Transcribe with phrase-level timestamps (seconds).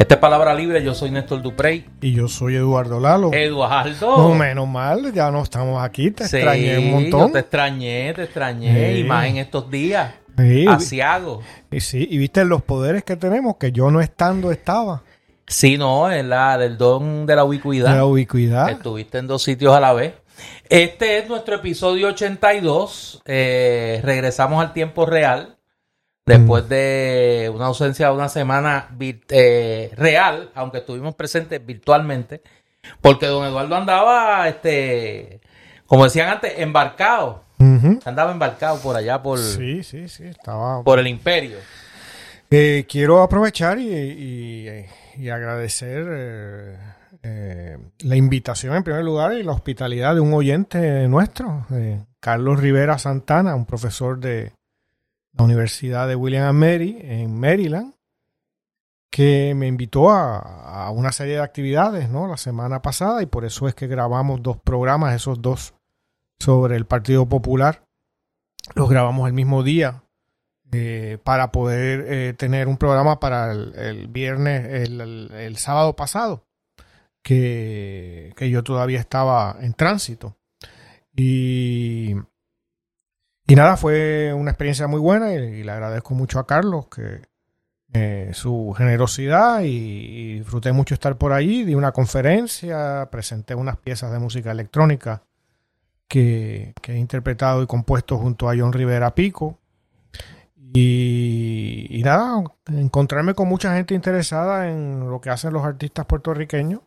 [0.00, 1.84] Esta es Palabra Libre, yo soy Néstor Duprey.
[2.00, 3.34] Y yo soy Eduardo Lalo.
[3.34, 4.16] Eduardo.
[4.16, 7.32] No, menos mal, ya no estamos aquí, te Sí, extrañé un yo montón.
[7.32, 8.94] te extrañé, te extrañé.
[8.94, 9.00] Sí.
[9.00, 10.14] Y más en estos días.
[10.38, 11.42] Sí, Asiago.
[11.70, 15.02] y, sí, y viste los poderes que tenemos, que yo no estando estaba.
[15.46, 17.94] Sí, no, es la del don de la ubicuidad.
[17.94, 18.70] La ubicuidad.
[18.70, 20.14] Estuviste en dos sitios a la vez.
[20.70, 23.20] Este es nuestro episodio 82.
[23.26, 25.56] Eh, regresamos al tiempo real.
[26.38, 28.88] Después de una ausencia de una semana
[29.28, 32.40] eh, real, aunque estuvimos presentes virtualmente,
[33.00, 35.40] porque don Eduardo andaba, este,
[35.86, 37.44] como decían antes, embarcado.
[38.06, 40.82] Andaba embarcado por allá, por, Sí, sí, sí, estaba.
[40.82, 41.58] por el imperio.
[42.50, 44.86] Eh, quiero aprovechar y, y-
[45.18, 46.04] y agradecer
[47.22, 51.66] eh, la invitación en primer lugar y la hospitalidad de un oyente nuestro,
[52.18, 54.52] Carlos Rivera Santana, un profesor de
[55.32, 57.94] la Universidad de William Mary en Maryland,
[59.10, 60.38] que me invitó a,
[60.86, 62.26] a una serie de actividades ¿no?
[62.28, 65.74] la semana pasada y por eso es que grabamos dos programas, esos dos
[66.38, 67.84] sobre el Partido Popular.
[68.74, 70.04] Los grabamos el mismo día
[70.72, 75.96] eh, para poder eh, tener un programa para el, el viernes, el, el- el sábado
[75.96, 76.44] pasado,
[77.22, 80.36] que, que yo todavía estaba en tránsito.
[81.16, 82.14] Y,
[83.50, 87.22] y nada, fue una experiencia muy buena y, y le agradezco mucho a Carlos que
[87.92, 91.64] eh, su generosidad y, disfruté mucho estar por allí.
[91.64, 95.24] Di una conferencia, presenté unas piezas de música electrónica
[96.06, 99.58] que, que he interpretado y compuesto junto a John Rivera Pico.
[100.72, 106.82] Y, y nada, encontrarme con mucha gente interesada en lo que hacen los artistas puertorriqueños.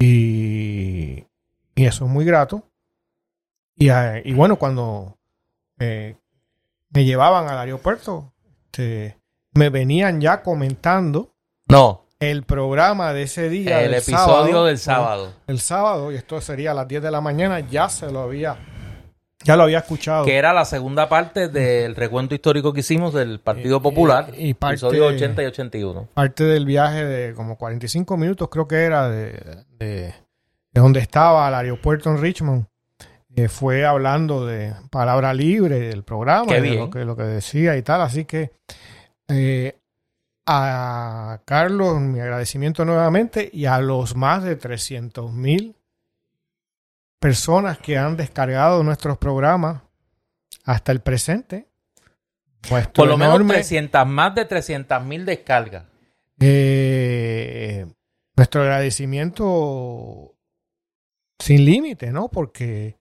[0.00, 1.24] Y,
[1.76, 2.64] y eso es muy grato.
[3.76, 5.16] Y, eh, y bueno, cuando
[5.78, 6.16] eh,
[6.90, 8.32] me llevaban al aeropuerto,
[8.66, 9.18] este,
[9.52, 11.34] me venían ya comentando
[11.68, 13.78] No, el programa de ese día.
[13.82, 15.32] el del episodio sábado, del sábado.
[15.46, 18.56] El sábado, y esto sería a las 10 de la mañana, ya se lo había,
[19.44, 20.24] ya lo había escuchado.
[20.24, 24.54] que era la segunda parte del recuento histórico que hicimos del Partido Popular, y- y
[24.54, 26.08] parte- episodio 80 y 81.
[26.14, 30.14] parte del viaje de como 45 minutos, creo que era, de, de-
[30.72, 32.66] de donde estaba al aeropuerto en Richmond.
[33.36, 37.82] Eh, fue hablando de palabra libre del programa, de lo que, lo que decía y
[37.82, 38.00] tal.
[38.00, 38.50] Así que
[39.28, 39.78] eh,
[40.46, 45.76] a Carlos, mi agradecimiento nuevamente y a los más de 300 mil
[47.18, 49.82] personas que han descargado nuestros programas
[50.64, 51.68] hasta el presente.
[52.70, 55.84] Nuestro Por lo menos enorme- 300, más de 300 mil descargas.
[56.40, 57.86] eh,
[58.36, 60.34] nuestro agradecimiento
[61.38, 62.28] sin límite, ¿no?
[62.28, 62.98] Porque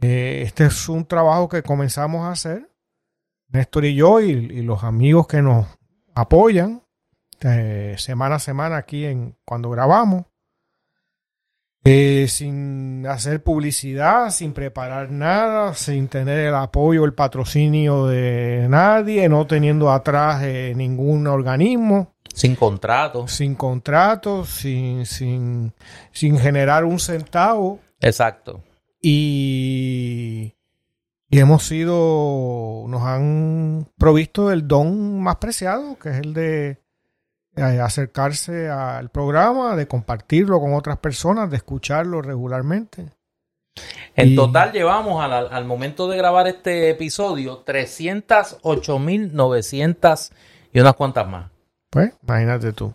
[0.00, 2.70] eh, este es un trabajo que comenzamos a hacer,
[3.48, 5.66] Néstor y yo, y, y los amigos que nos
[6.14, 6.82] apoyan
[7.42, 10.24] eh, semana a semana aquí en cuando grabamos.
[11.84, 19.28] eh, sin hacer publicidad, sin preparar nada, sin tener el apoyo, el patrocinio de nadie,
[19.30, 23.26] no teniendo atrás eh, ningún organismo Sin contrato.
[23.28, 25.72] sin contratos, sin, sin,
[26.12, 28.62] sin generar un centavo Exacto.
[29.02, 30.54] Y,
[31.28, 36.78] y hemos sido, nos han provisto el don más preciado, que es el de
[37.56, 43.10] eh, acercarse al programa, de compartirlo con otras personas, de escucharlo regularmente.
[44.16, 50.32] En Y- total llevamos al, al momento de grabar este episodio 308.900
[50.72, 51.50] y unas cuantas más.
[51.90, 52.92] Pues, imagínate tú.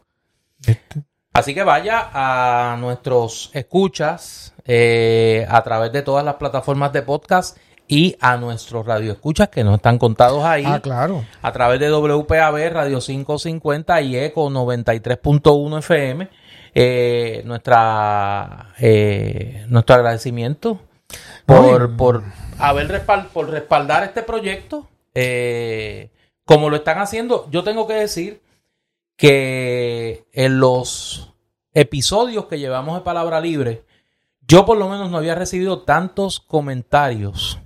[0.65, 1.03] Este,
[1.35, 7.57] Así que vaya a nuestros escuchas eh, a través de todas las plataformas de podcast
[7.89, 10.63] y a nuestros radioescuchas que no están contados ahí.
[10.65, 11.25] ah, claro.
[11.41, 16.29] a través de WPAB Radio 550 y ECO 93.1 FM.
[16.73, 20.79] Eh, nuestra eh, nuestro agradecimiento
[21.45, 22.23] por, por
[22.59, 26.11] haber respal- por respaldar este proyecto eh,
[26.45, 27.47] como lo están haciendo.
[27.51, 28.41] Yo tengo que decir
[29.15, 31.33] que en los
[31.73, 33.83] episodios que llevamos de Palabra Libre,
[34.47, 37.59] yo por lo menos no había recibido tantos comentarios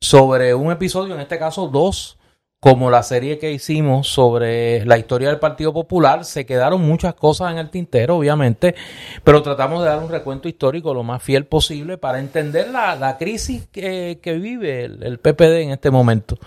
[0.00, 2.18] sobre un episodio, en este caso dos,
[2.64, 6.24] como la serie que hicimos sobre la historia del Partido Popular.
[6.24, 8.74] Se quedaron muchas cosas en el tintero, obviamente,
[9.22, 13.66] pero tratamos de dar un recuento histórico lo más fiel posible para entender la, crisis
[13.70, 16.38] que, que vive el, el PPD en este momento.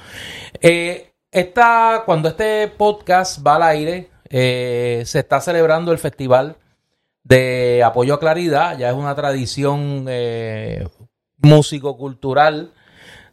[0.60, 6.58] Eh, esta, cuando este podcast va al aire, eh, se está celebrando el Festival
[7.24, 10.88] de Apoyo a Claridad, ya es una tradición eh,
[11.38, 12.72] músico-cultural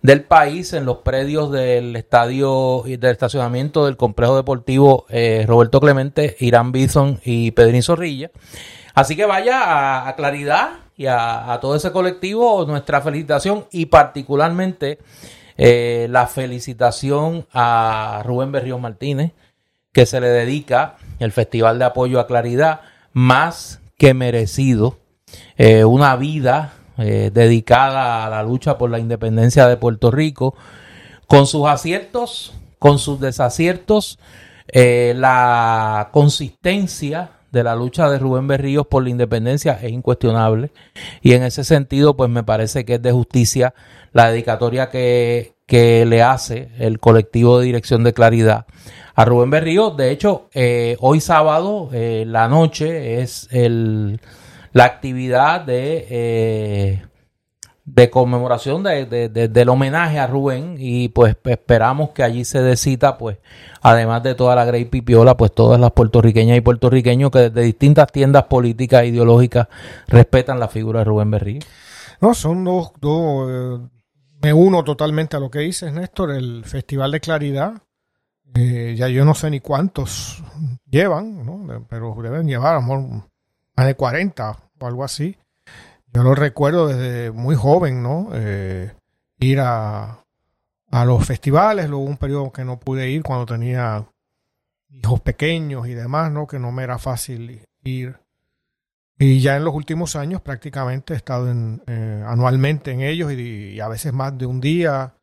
[0.05, 5.81] del país en los predios del estadio y del estacionamiento del complejo deportivo eh, Roberto
[5.81, 8.31] Clemente, Irán Bison y Pedrín Zorrilla.
[8.94, 14.99] Así que vaya a, Claridad y a, todo ese colectivo nuestra felicitación y particularmente
[15.56, 19.32] eh, la felicitación a Rubén Berríos Martínez,
[19.94, 22.82] que se le dedica el Festival de Apoyo a Claridad,
[23.14, 24.99] más que merecido,
[25.56, 30.55] eh, una vida eh, dedicada a la lucha por la independencia de Puerto Rico,
[31.26, 34.19] con sus aciertos, con sus desaciertos,
[34.67, 40.73] la consistencia de la lucha de Rubén Berríos por la independencia es incuestionable
[41.23, 43.75] y en ese sentido pues me parece que es de justicia
[44.12, 48.66] la dedicatoria que, que le hace el colectivo de dirección de claridad
[49.14, 49.96] a Rubén Berríos.
[49.96, 54.20] De hecho, eh, hoy sábado, eh, la noche, es el,
[54.72, 57.02] la actividad de eh,
[57.84, 63.37] de conmemoración de, del homenaje a Rubén y pues esperamos que allí se decita pues
[63.82, 68.10] además de toda la Grey Pipiola pues todas las puertorriqueñas y puertorriqueños que desde distintas
[68.10, 69.69] tiendas políticas e ideológicas
[70.08, 71.60] respetan la figura de Rubén Berrío.
[72.22, 73.82] No, son dos, dos
[74.44, 77.82] me uno totalmente a lo que dices Néstor, el Festival de Claridad
[78.55, 80.44] eh, ya yo no sé ni cuántos
[80.88, 81.87] llevan, ¿no?
[81.88, 85.37] pero deben llevar más de 40 o algo así
[86.14, 88.29] yo lo recuerdo desde muy joven, ¿no?
[88.35, 88.93] Eh,
[89.41, 90.25] ir a,
[90.91, 94.06] a los festivales, luego un periodo que no pude ir cuando tenía
[94.91, 96.46] hijos pequeños y demás, ¿no?
[96.46, 98.17] Que no me era fácil ir.
[99.19, 103.78] Y ya en los últimos años prácticamente he estado en, eh, anualmente en ellos y,
[103.81, 105.14] a veces más de un día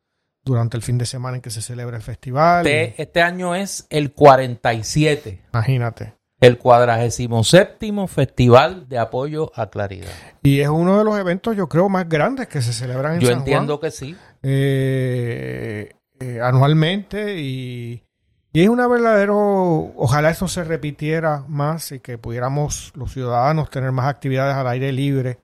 [0.44, 2.66] durante el fin de semana en que se celebra el festival.
[2.66, 5.44] Este, este año es el 47.
[5.52, 10.10] Imagínate el cuadragésimo séptimo Festival de Apoyo a Claridad.
[10.42, 13.30] Y es uno de los eventos, yo creo, más grandes que se celebran en Yo
[13.30, 14.16] entiendo que sí.
[14.42, 18.02] Eh, eh, anualmente y,
[18.54, 24.06] es una verdadero, ojalá eso se repitiera más y que pudiéramos los ciudadanos tener más
[24.06, 25.38] actividades al aire libre.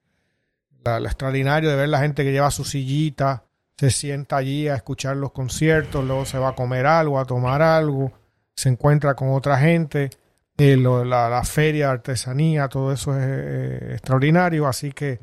[0.84, 3.44] lo extraordinario de ver la gente que lleva su sillita,
[3.76, 7.62] se sienta allí a escuchar los conciertos, luego se va a comer algo, a tomar
[7.62, 8.12] algo,
[8.54, 10.10] se encuentra con otra gente
[10.58, 15.20] la, feria de artesanía, todo eso es eh, extraordinario, así que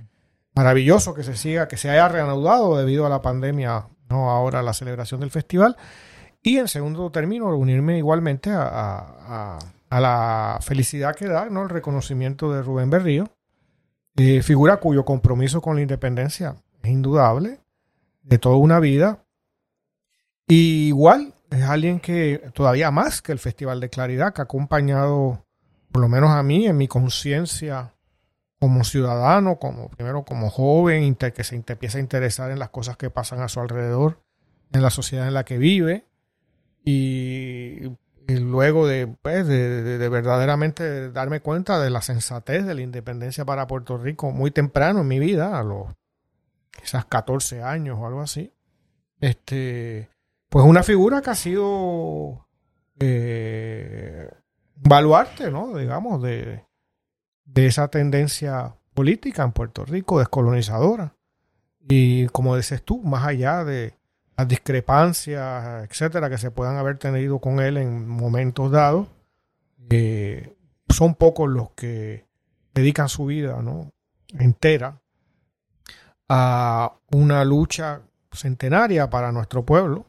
[0.55, 4.73] maravilloso que se siga, que se haya reanudado debido a la pandemia, no ahora la
[4.73, 5.75] celebración del festival.
[6.45, 9.57] Y en segundo término, unirme igualmente a,
[9.89, 11.63] la felicidad que da ¿no?
[11.63, 13.27] el reconocimiento de Rubén Berrío,
[14.15, 17.61] eh, figura cuyo compromiso con la independencia es indudable,
[18.21, 19.25] de toda una vida.
[20.47, 25.43] Y igual es alguien que todavía más que el Festival de Claridad, que ha acompañado,
[25.91, 27.95] por lo menos a mí, en mi conciencia
[28.59, 33.09] como ciudadano, como primero como joven, que se empieza a interesar en las cosas que
[33.09, 34.21] pasan a su alrededor,
[34.73, 36.05] en la sociedad en la que vive,
[36.85, 37.91] y,
[38.27, 43.67] luego de, pues, de, de, verdaderamente darme cuenta de la sensatez de la independencia para
[43.67, 45.87] Puerto Rico muy temprano en mi vida, a los
[46.71, 48.53] quizás 14 años o algo así.
[49.19, 50.09] Este,
[50.49, 52.47] pues una figura que ha sido
[52.99, 54.29] eh,
[54.75, 55.75] baluarte, ¿no?
[55.75, 56.63] Digamos, de,
[57.55, 61.15] esa tendencia política en Puerto Rico, descolonizadora.
[61.87, 63.97] Y como dices tú, más allá de
[64.37, 69.07] las discrepancias, etcétera, que se puedan haber tenido con él en momentos dados,
[69.89, 70.55] eh,
[70.89, 72.25] son pocos los que
[72.73, 73.91] dedican su vida ¿no?
[74.37, 75.01] entera
[76.27, 78.01] a una lucha
[78.31, 80.05] centenaria para nuestro pueblo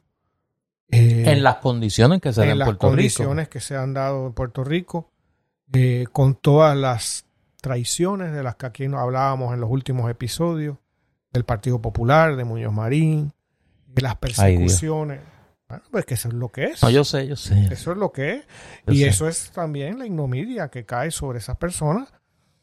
[0.91, 2.97] eh, en las condiciones que se dan en, en Puerto Rico.
[2.97, 5.11] las condiciones que se han dado en Puerto Rico,
[5.73, 7.27] eh, con todas las
[7.61, 10.77] traiciones de las que aquí nos hablábamos en los últimos episodios,
[11.33, 13.33] del Partido Popular, de Muñoz Marín,
[13.97, 15.21] de las persecuciones.
[15.69, 16.83] bueno, pues que eso es lo que es.
[16.83, 17.69] No, yo sé, yo sé.
[17.73, 18.47] Eso es lo que es.
[18.87, 22.13] y eso es también la ignominia que cae sobre esas personas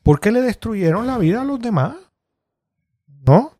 [0.01, 1.95] porque le destruyeron la vida a los demás.
[3.25, 3.57] ¿No?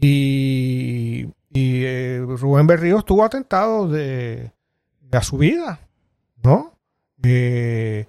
[0.00, 4.52] Y y eh, Rubén Berrío estuvo atentado de,
[5.10, 5.80] a su vida,
[6.42, 6.74] ¿no?
[7.22, 8.06] Eh,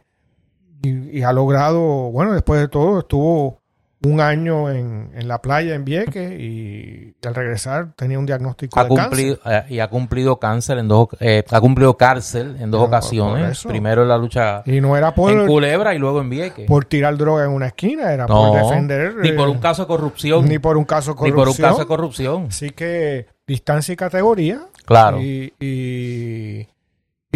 [0.84, 3.57] y, ha logrado, bueno, después de todo, estuvo
[4.04, 9.40] un año en, la playa en Vieques y, al regresar tenía un diagnóstico de cáncer.
[9.46, 11.10] Eh, y ha cumplido cáncer en dos,
[11.50, 13.64] ha cumplido cárcel en dos ocasiones.
[13.64, 16.68] Primero en la lucha y no era por, en Culebra y luego en Vieques.
[16.68, 19.16] Por tirar droga en una esquina, era por defender.
[19.18, 20.46] Ni por un caso de corrupción.
[20.48, 21.36] Ni por un caso de corrupción.
[21.36, 22.46] Ni por un caso de corrupción.
[22.50, 24.62] Así que distancia y categoría.
[24.86, 25.22] Claro.
[25.22, 26.68] Y, y,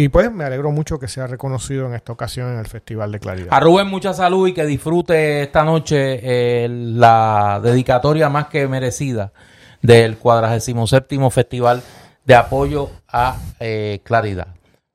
[0.08, 3.48] pues me alegro mucho que sea reconocido en esta ocasión en el Festival de Claridad.
[3.50, 9.32] A Rubén, mucha salud y que disfrute esta noche eh, la dedicatoria más que merecida
[9.82, 11.82] del 47 Festival
[12.24, 14.48] de Apoyo a eh, Claridad.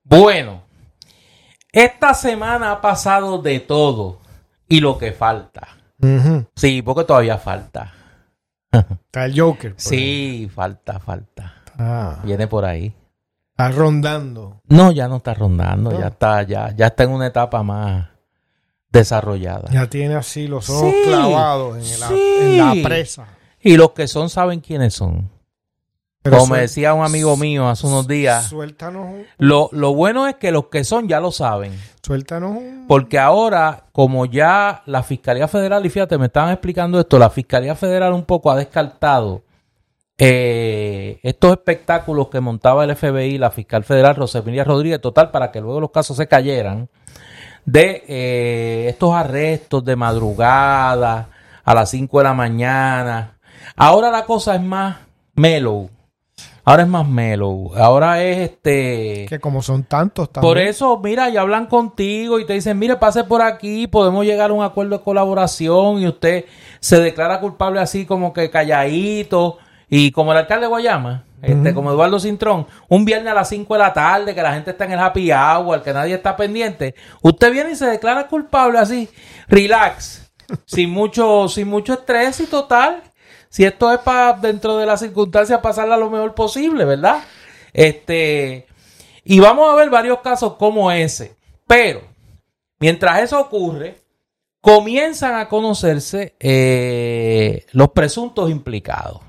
[0.03, 0.63] Bueno,
[1.71, 4.21] esta semana ha pasado de todo
[4.67, 5.67] y lo que falta.
[6.55, 7.93] Sí, porque todavía falta.
[8.71, 9.73] Está el Joker.
[9.77, 11.53] Sí, falta, falta.
[11.77, 12.93] Ah, Viene por ahí.
[13.57, 14.61] Está rondando.
[14.67, 15.99] No, ya no está rondando, No.
[15.99, 18.07] ya está, ya, ya está en una etapa más
[18.91, 19.69] desarrollada.
[19.71, 22.15] Ya tiene así los ojos Sí, clavados en la, sí.
[22.41, 23.27] en la presa.
[23.59, 25.29] Y los que son saben quiénes son.
[26.21, 30.27] Pero Como me decía un amigo mío hace unos días, Suéltanos un, lo, lo bueno
[30.27, 31.73] es que los que son ya lo saben.
[32.05, 37.17] suéltanos un- Porque ahora, como ya la Fiscalía Federal, y fíjate, me estaban explicando esto,
[37.17, 39.43] la Fiscalía Federal un poco ha descartado
[40.17, 45.61] eh, estos espectáculos que montaba el FBI, la fiscal federal Rosemilia Rodríguez, total, para que
[45.61, 46.89] luego los casos se cayeran,
[47.65, 51.29] de eh, estos arrestos de madrugada
[51.63, 53.37] a las 5 de la mañana.
[53.75, 54.97] Ahora la cosa es más
[55.35, 55.89] mellow.
[56.63, 57.73] Ahora es más mellow.
[57.75, 59.25] Ahora es este...
[59.29, 60.49] que como son tantos también.
[60.49, 64.49] Por eso, mira, y hablan contigo y te dicen, mire, pase por aquí, podemos llegar
[64.49, 66.45] a un acuerdo de colaboración y usted
[66.79, 69.59] se declara culpable así como que calladito
[69.89, 73.73] y como el alcalde de Guayama, este, como Eduardo Cintrón, un viernes a las 5
[73.73, 76.95] de la tarde que la gente está en el happy hour, que nadie está pendiente,
[77.21, 79.07] usted viene y se declara culpable así,
[79.47, 80.31] relax,
[80.65, 83.03] sin mucho, sin mucho estrés y total.
[83.49, 87.23] Si esto es para dentro de las circunstancias pasarla lo mejor posible, ¿verdad?
[87.71, 88.67] Este,
[89.23, 91.35] y vamos a ver varios casos como ese.
[91.65, 92.01] Pero,
[92.79, 94.01] mientras eso ocurre,
[94.61, 99.26] comienzan a conocerse eh, los presuntos implicados.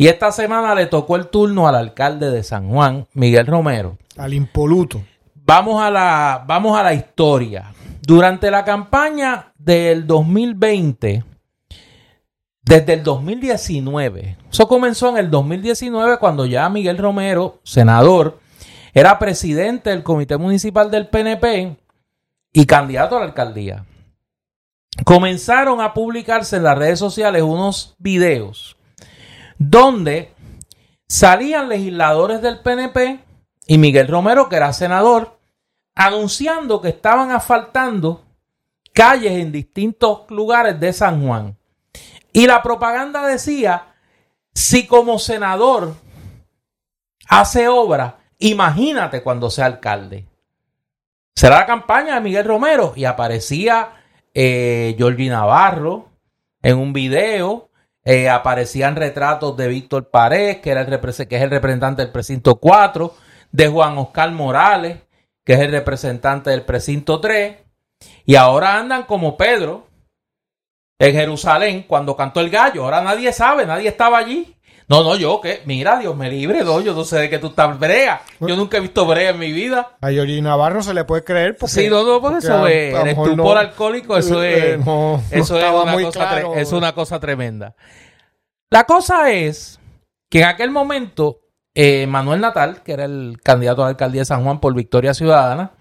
[0.00, 3.98] Y esta semana le tocó el turno al alcalde de San Juan, Miguel Romero.
[4.16, 5.02] Al impoluto.
[5.34, 7.74] Vamos a la, vamos a la historia.
[8.00, 11.24] Durante la campaña del 2020,
[12.62, 18.38] desde el 2019, eso comenzó en el 2019 cuando ya Miguel Romero, senador,
[18.94, 21.76] era presidente del Comité Municipal del PNP
[22.52, 23.84] y candidato a la alcaldía.
[25.04, 28.77] Comenzaron a publicarse en las redes sociales unos videos
[29.58, 30.32] donde
[31.06, 33.20] salían legisladores del PNP
[33.66, 35.38] y Miguel Romero, que era senador,
[35.94, 38.24] anunciando que estaban asfaltando
[38.92, 41.56] calles en distintos lugares de San Juan.
[42.32, 43.94] Y la propaganda decía,
[44.54, 45.94] si como senador
[47.28, 50.26] hace obra, imagínate cuando sea alcalde.
[51.34, 53.92] Será la campaña de Miguel Romero y aparecía
[54.34, 56.08] eh, Navarro
[56.62, 57.67] en un video,
[58.04, 62.56] eh, aparecían retratos de Víctor Pared, que, era el que es el representante del precinto
[62.56, 63.14] 4,
[63.52, 64.98] de Juan Oscar Morales,
[65.44, 67.56] que es el representante del precinto 3,
[68.24, 69.86] y ahora andan como Pedro
[70.98, 72.84] en Jerusalén cuando cantó el gallo.
[72.84, 74.54] Ahora nadie sabe, nadie estaba allí.
[74.88, 77.48] No, no, yo que, mira, Dios me libre, no, yo no sé de qué tú
[77.48, 78.22] estás brea.
[78.40, 79.96] Yo nunca he visto brea en mi vida.
[80.00, 81.74] A Georgie Navarro se le puede creer porque...
[81.74, 84.16] Sí, no, no, porque eso es, a- a lo eres mejor tú no- por alcohólico,
[84.16, 86.54] eso eh, es, no- eso es una, cosa claro.
[86.54, 87.74] es una cosa tremenda.
[88.70, 89.78] La cosa es
[90.30, 91.40] que en aquel momento
[91.74, 95.12] eh, Manuel Natal, que era el candidato a la alcaldía de San Juan por Victoria
[95.12, 95.72] Ciudadana,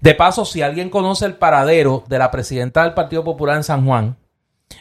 [0.00, 3.86] de paso, si alguien conoce el paradero de la presidenta del Partido Popular en San
[3.86, 4.16] Juan,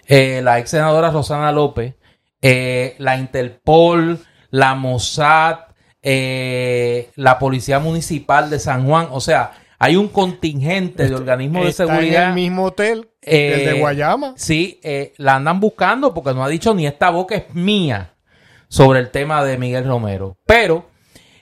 [0.08, 1.96] eh, la ex senadora Rosana López,
[2.42, 4.20] eh, la Interpol,
[4.52, 5.60] la Mossad,
[6.02, 11.72] eh, la Policía Municipal de San Juan, o sea, hay un contingente de organismos de
[11.74, 12.24] seguridad.
[12.24, 14.34] en el mismo hotel, Eh, el de Guayama.
[14.38, 18.14] Sí, eh, la andan buscando porque no ha dicho ni esta boca es mía
[18.70, 20.38] sobre el tema de Miguel Romero.
[20.46, 20.86] Pero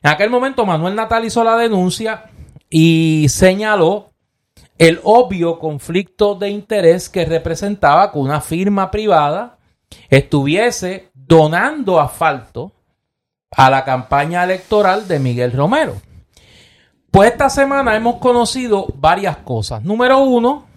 [0.01, 2.25] en aquel momento Manuel Natal hizo la denuncia
[2.69, 4.11] y señaló
[4.77, 9.56] el obvio conflicto de interés que representaba que una firma privada
[10.09, 12.71] estuviese donando asfalto
[13.51, 15.95] a la campaña electoral de Miguel Romero.
[17.11, 19.83] Pues esta semana hemos conocido varias cosas.
[19.83, 20.67] Número uno,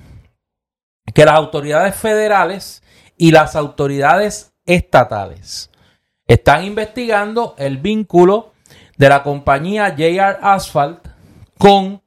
[1.13, 2.83] que las autoridades federales
[3.17, 5.71] y las autoridades estatales
[6.27, 8.53] están investigando el vínculo
[8.97, 11.09] de la compañía JR Asphalt
[11.59, 12.03] con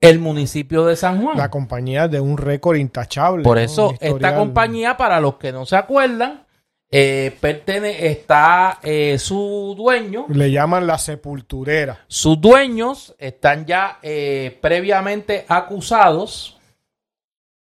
[0.00, 1.36] el municipio de San Juan.
[1.36, 3.42] La compañía de un récord intachable.
[3.42, 6.46] Por eso, esta compañía, para los que no se acuerdan,
[6.90, 12.04] eh, pertene- está eh, su dueño, Le llaman la sepulturera.
[12.06, 16.58] sus dueños están ya eh, previamente acusados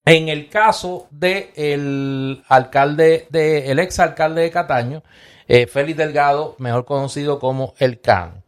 [0.06, 5.04] en el caso de el alcalde de el ex alcalde de Cataño,
[5.48, 8.44] eh, Félix Delgado, mejor conocido como el Cano.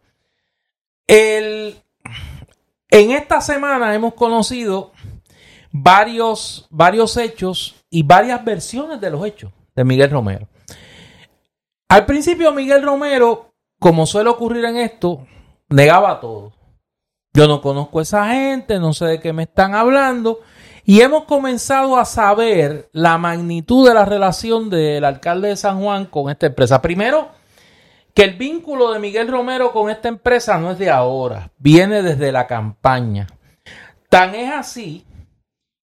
[1.08, 1.81] El,
[2.92, 4.92] en esta semana hemos conocido
[5.72, 10.48] varios, varios hechos y varias versiones de los hechos de Miguel Romero.
[11.90, 15.26] Al principio Miguel Romero, como suele ocurrir en esto,
[15.70, 16.52] negaba todo.
[17.34, 20.42] Yo no conozco a esa gente, no sé de qué me están hablando.
[20.84, 26.06] Y hemos comenzado a saber la magnitud de la relación del alcalde de San Juan
[26.06, 26.82] con esta empresa.
[26.82, 27.30] Primero,
[28.14, 32.32] que el vínculo de Miguel Romero con esta empresa no es de ahora, viene desde
[32.32, 33.28] la campaña.
[34.10, 35.06] Tan es así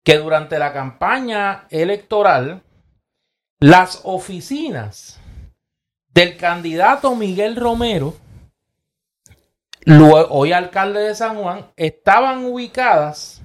[0.03, 2.63] que durante la campaña electoral,
[3.59, 5.21] las oficinas
[6.09, 8.15] del candidato Miguel Romero,
[10.31, 13.43] hoy alcalde de San Juan, estaban ubicadas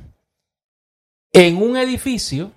[1.33, 2.51] en un edificio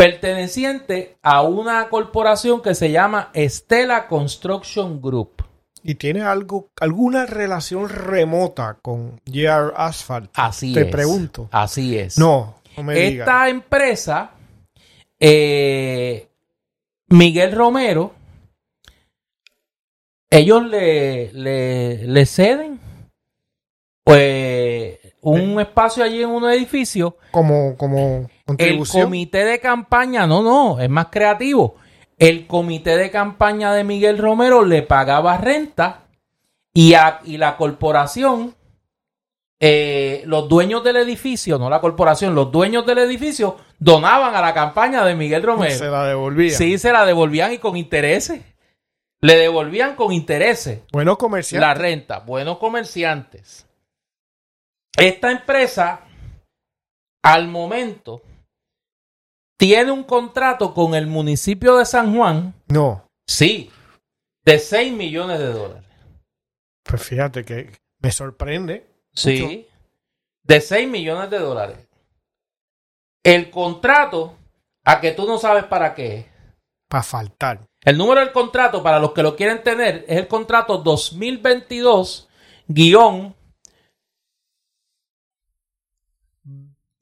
[0.00, 5.44] perteneciente a una corporación que se llama Estela Construction Group.
[5.82, 10.30] ¿Y tiene algo, alguna relación remota con JR Asphalt?
[10.36, 10.86] Así Te es.
[10.86, 11.50] pregunto.
[11.52, 12.16] Así es.
[12.16, 13.28] No, no me digas.
[13.28, 14.30] Esta empresa,
[15.18, 16.28] eh,
[17.08, 18.14] Miguel Romero,
[20.30, 22.80] ellos le, le, le ceden
[24.02, 27.18] pues, un espacio allí en un edificio.
[27.32, 31.76] Como, como El comité de campaña, no, no, es más creativo.
[32.18, 36.04] El comité de campaña de Miguel Romero le pagaba renta
[36.72, 38.54] y, a- y la corporación,
[39.58, 44.54] eh, los dueños del edificio, no la corporación, los dueños del edificio donaban a la
[44.54, 45.76] campaña de Miguel Romero.
[45.76, 46.56] se la devolvía.
[46.56, 48.42] Sí, se la devolvían y con intereses.
[49.22, 51.60] Le devolvían con intereses Bueno, comercial.
[51.60, 52.20] la renta.
[52.20, 53.66] Buenos comerciantes.
[54.96, 56.00] Esta empresa,
[57.22, 58.22] al momento,
[59.60, 63.70] tiene un contrato con el municipio de San Juan, No, sí,
[64.42, 65.84] de 6 millones de dólares.
[66.82, 68.86] pues fíjate que me sorprende.
[69.12, 69.68] Sí,
[70.44, 71.76] de 6 millones de dólares.
[73.22, 74.34] El contrato,
[74.82, 76.26] a que tú no sabes para qué.
[76.88, 77.66] Para faltar.
[77.82, 82.28] El número del contrato, para los que lo quieren tener, es el contrato 2022
[82.66, 83.34] guion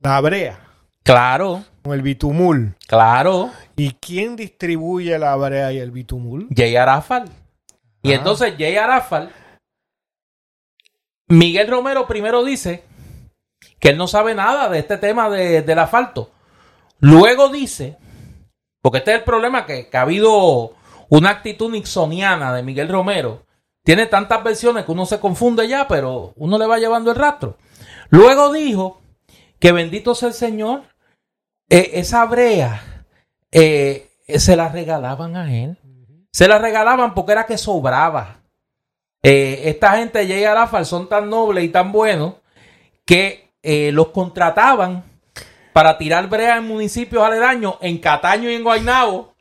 [0.00, 0.58] la brea,
[1.04, 2.74] Claro, con el bitumul.
[2.88, 3.50] claro.
[3.76, 6.48] ¿Y quién distribuye la brea y el bitumul?
[6.54, 7.28] Jay Arafal.
[8.02, 8.16] Y Ah.
[8.16, 9.30] entonces Jay Arafal,
[11.28, 12.84] Miguel Romero primero dice
[13.78, 16.30] que él no sabe nada de este tema de- del asfalto.
[17.00, 17.96] Luego dice,
[18.80, 20.74] porque este es el problema, que, ha habido
[21.08, 23.44] una actitud nixoniana de Miguel Romero.
[23.84, 27.56] Tiene tantas versiones que uno se confunde ya, pero uno le va llevando el rastro.
[28.10, 29.00] Luego dijo
[29.58, 30.82] que bendito sea el Señor,
[31.68, 33.04] eh, esa brea
[33.50, 35.78] eh, se la regalaban a él.
[36.32, 38.41] Se la regalaban porque era que sobraba.
[39.22, 42.34] Eh, esta gente, Jay Arafal, son tan nobles y tan buenos
[43.04, 45.04] que eh, los contrataban
[45.72, 49.32] para tirar brea en municipios aledaños, en Cataño y en Guaynabo,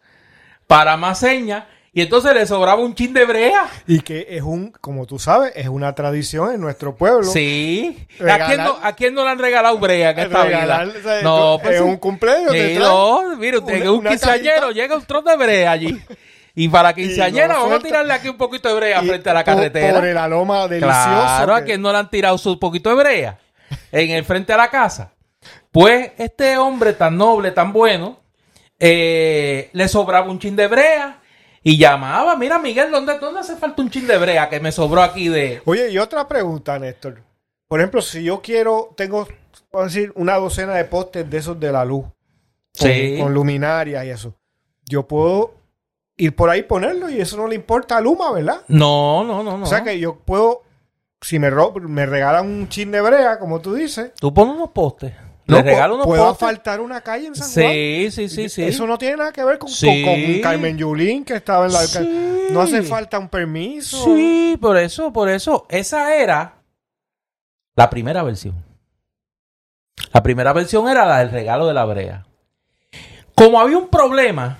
[0.67, 3.67] para más señas, y entonces le sobraba un chin de brea.
[3.85, 7.23] Y que es un, como tú sabes, es una tradición en nuestro pueblo.
[7.25, 8.07] Sí.
[8.29, 10.99] ¿A quién, no, ¿A quién no le han regalado brea en esta Regalar, vida?
[10.99, 11.89] o sea, No, pues en sí.
[11.89, 16.01] un cumpleaños Sí, no, mire usted, una- un quinceañero llega un trozo de brea allí.
[16.55, 19.43] Y para quinceañera vamos a tirarle aquí un poquito de brea y frente a la
[19.43, 19.93] carretera.
[19.99, 20.93] Por el aroma delicioso.
[20.93, 23.39] Claro, a que- quien no le han tirado su poquito de brea
[23.91, 25.13] en el frente a la casa.
[25.71, 28.19] Pues este hombre tan noble, tan bueno,
[28.79, 31.19] eh, le sobraba un chin de brea
[31.63, 35.01] y llamaba, mira Miguel, ¿dónde, ¿dónde hace falta un chin de brea que me sobró
[35.03, 35.61] aquí de...
[35.65, 37.21] Oye, y otra pregunta, Néstor.
[37.67, 39.27] Por ejemplo, si yo quiero, tengo,
[39.71, 42.03] vamos a decir, una docena de postes de esos de la luz.
[42.77, 43.17] Con, Sí.
[43.19, 44.33] con luminarias y eso.
[44.85, 45.53] Yo puedo
[46.23, 48.61] ir por ahí ponerlo y eso no le importa a Luma, ¿verdad?
[48.67, 49.63] No, no, no, no.
[49.63, 50.61] O sea que yo puedo,
[51.21, 51.49] si me,
[51.87, 55.13] me regalan un chin de brea, como tú dices, Tú pones unos postes.
[55.47, 56.43] no, le regalo unos puedo postes.
[56.47, 57.73] asfaltar una calle en San Juan.
[57.73, 58.63] Sí, sí, sí, sí.
[58.63, 60.03] Eso no tiene nada que ver con, Sí.
[60.05, 62.47] con- con Carmen Yulín que estaba en la Sí.
[62.51, 64.03] No hace falta un permiso.
[64.03, 65.65] Sí, por eso, por eso.
[65.69, 66.55] Esa era
[67.75, 68.63] la primera versión.
[70.13, 72.25] La primera versión era la del regalo de la brea.
[73.33, 74.57] Como había un problema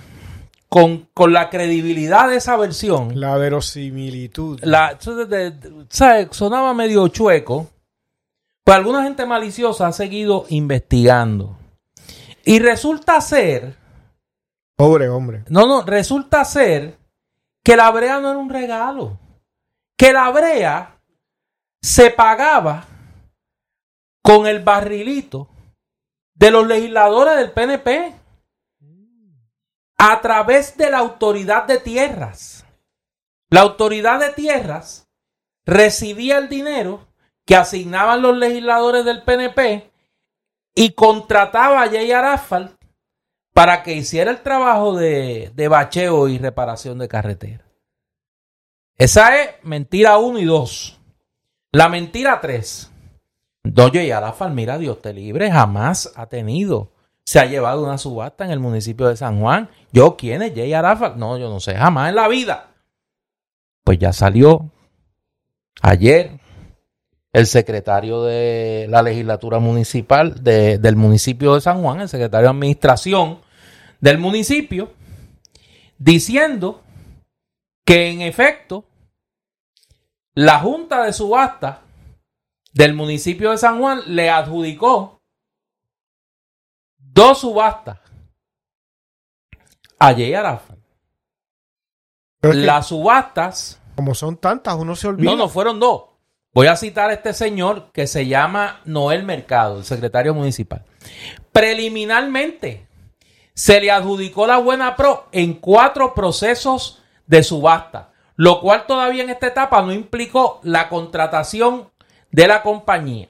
[0.72, 4.58] con, con la credibilidad de esa versión, La verosimilitud.
[4.62, 6.28] la, eso de- de- de- ¿sabe?
[6.30, 7.68] sonaba medio chueco,
[8.64, 11.58] pues alguna gente maliciosa ha seguido investigando.
[12.46, 13.76] Y resulta ser,
[14.74, 15.44] Pobre hombre.
[15.50, 16.96] no, no, resulta ser
[17.62, 19.18] que la brea no era un regalo.
[19.98, 20.96] Que la brea
[21.82, 22.86] se pagaba
[24.22, 25.48] con el barrilito
[26.34, 28.14] de los legisladores del PNP
[30.04, 32.66] a través de la autoridad de tierras.
[33.50, 35.08] La autoridad de tierras
[35.64, 37.06] recibía el dinero
[37.46, 39.92] que asignaban los legisladores del PNP
[40.74, 42.76] y contrataba a Jay Arafal
[43.52, 47.64] para que hiciera el trabajo de, de bacheo y reparación de carretera.
[48.96, 51.00] Esa es mentira 1 y 2.
[51.70, 52.90] La mentira 3.
[53.62, 56.91] Doña Arafal, mira, Dios te libre, jamás ha tenido.
[57.24, 59.70] Se ha llevado una subasta en el municipio de San Juan.
[59.92, 61.18] ¿Yo quién es Jay Arafal?
[61.18, 62.70] No, yo no sé, jamás en la vida.
[63.84, 64.70] Pues ya salió
[65.80, 66.40] ayer
[67.32, 73.40] el secretario de la legislatura municipal del municipio de San Juan, el secretario de administración
[74.00, 74.92] del municipio,
[75.98, 76.82] diciendo
[77.86, 78.84] que en efecto
[80.34, 81.82] la Junta de Subasta
[82.74, 85.21] del municipio de San Juan le adjudicó
[87.12, 87.98] dos subastas
[89.98, 90.78] a Jay Arafat.
[92.42, 93.80] Las subastas.
[93.94, 95.30] Como son tantas, uno se olvida.
[95.30, 96.04] No, no, fueron dos.
[96.54, 100.84] Voy a citar a este señor que se llama Noel Mercado, el secretario municipal.
[101.52, 102.88] Preliminarmente,
[103.54, 109.30] se le adjudicó la buena pro en cuatro procesos de subasta, lo cual todavía en
[109.30, 111.90] esta etapa no implicó la contratación
[112.30, 113.28] de la compañía.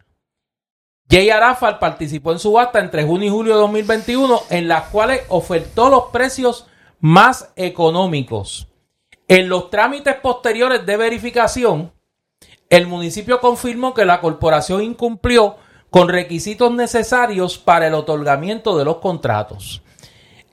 [1.12, 5.90] Jay Arafal participó en subasta entre junio y julio de 2021, en las cuales ofertó
[5.90, 6.66] los precios
[7.00, 8.68] más económicos.
[9.28, 11.92] En los trámites posteriores de verificación,
[12.70, 15.56] el municipio confirmó que la corporación incumplió
[15.90, 19.82] con requisitos necesarios para el otorgamiento de los contratos.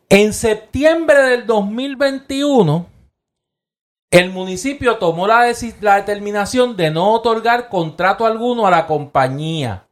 [0.09, 2.85] En septiembre del 2021,
[4.11, 9.85] el municipio tomó la, determinación de no otorgar contrato alguno a la compañía.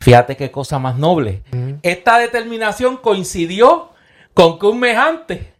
[0.00, 1.42] Fíjate qué cosa más noble.
[1.82, 3.90] Esta determinación coincidió
[4.34, 5.54] con que un mejante,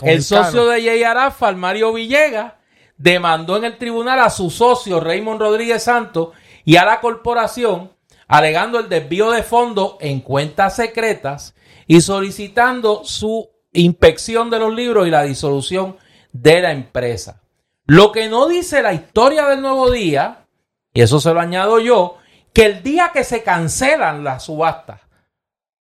[0.00, 2.54] el socio de Jay Arafa, Mario Villegas,
[2.96, 6.30] demandó en el tribunal a su socio Raymond Rodríguez Santos
[6.64, 7.90] y a la corporación
[8.28, 11.54] alegando el desvío de fondos en cuentas secretas
[11.86, 15.98] y solicitando su inspección de los libros y la disolución
[16.32, 17.42] de la empresa.
[17.84, 20.46] Lo que no dice la historia del nuevo día,
[20.94, 22.16] y eso se lo añado yo,
[22.52, 25.00] que el día que se cancelan las subastas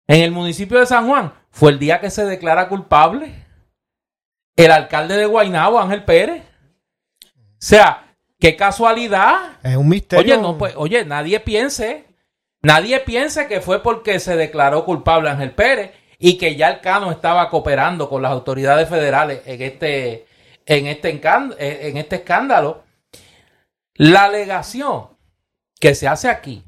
[0.07, 3.45] en el municipio de San Juan fue el día que se declara culpable
[4.55, 6.43] el alcalde de Guaynabo, Ángel Pérez.
[7.23, 9.57] O sea, qué casualidad.
[9.63, 10.33] Es un misterio.
[10.35, 12.05] Oye, no, pues, oye, nadie piense,
[12.61, 17.11] nadie piense que fue porque se declaró culpable Ángel Pérez y que ya el Cano
[17.11, 20.25] estaba cooperando con las autoridades federales en este,
[20.65, 21.09] en este,
[21.87, 22.83] en este escándalo.
[23.93, 25.16] La alegación
[25.79, 26.63] que se hace aquí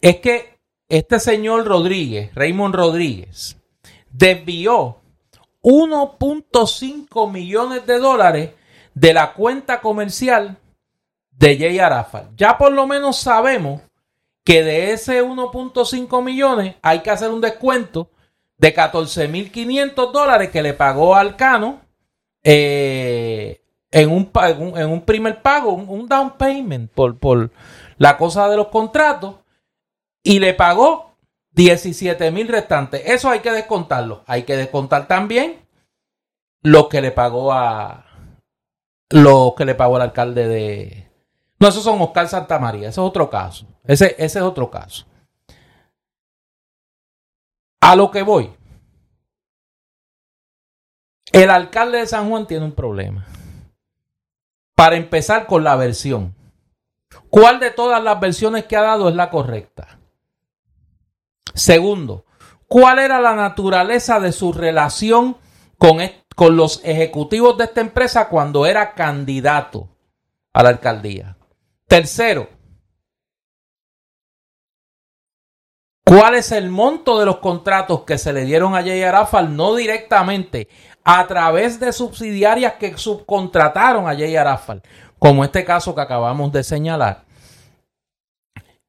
[0.00, 3.56] es que este señor Rodríguez, Raymond Rodríguez,
[4.10, 5.00] desvió
[5.62, 8.50] 1.5 millones de dólares
[8.94, 10.58] de la cuenta comercial
[11.32, 12.28] de Jay Arafat.
[12.36, 13.82] Ya por lo menos sabemos
[14.44, 18.10] que de ese 1.5 millones hay que hacer un descuento
[18.58, 21.80] de 14.500 dólares que le pagó al Cano
[22.44, 23.60] eh,
[23.96, 24.30] en, un,
[24.76, 27.50] en un primer pago, un, down payment por, por
[27.96, 29.36] la cosa de los contratos
[30.22, 31.16] y le pagó
[31.52, 33.02] 17 mil restantes.
[33.06, 34.22] Eso hay que descontarlo.
[34.26, 35.66] Hay que descontar también
[36.62, 38.04] lo que le pagó a
[39.08, 41.10] lo que le pagó al alcalde de
[41.58, 43.66] no, esos son Oscar Santamaría, ese es otro caso.
[43.84, 45.06] Ese, ese es otro caso.
[47.80, 48.52] A lo que voy.
[51.32, 53.26] El alcalde de San Juan tiene un problema.
[54.76, 56.36] Para empezar con la versión.
[57.30, 59.98] ¿Cuál de todas las versiones que ha dado es la correcta?
[61.54, 62.26] Segundo,
[62.68, 65.38] ¿cuál era la naturaleza de su relación
[65.78, 65.98] con,
[66.34, 69.88] con los ejecutivos de esta empresa cuando era candidato
[70.52, 71.38] a la alcaldía?
[71.88, 72.50] Tercero,
[76.04, 79.74] ¿cuál es el monto de los contratos que se le dieron a Jay Arafal no
[79.74, 80.68] directamente
[81.08, 84.82] a través de subsidiarias que subcontrataron a Jay Arafal,
[85.20, 87.22] como este caso que acabamos de señalar?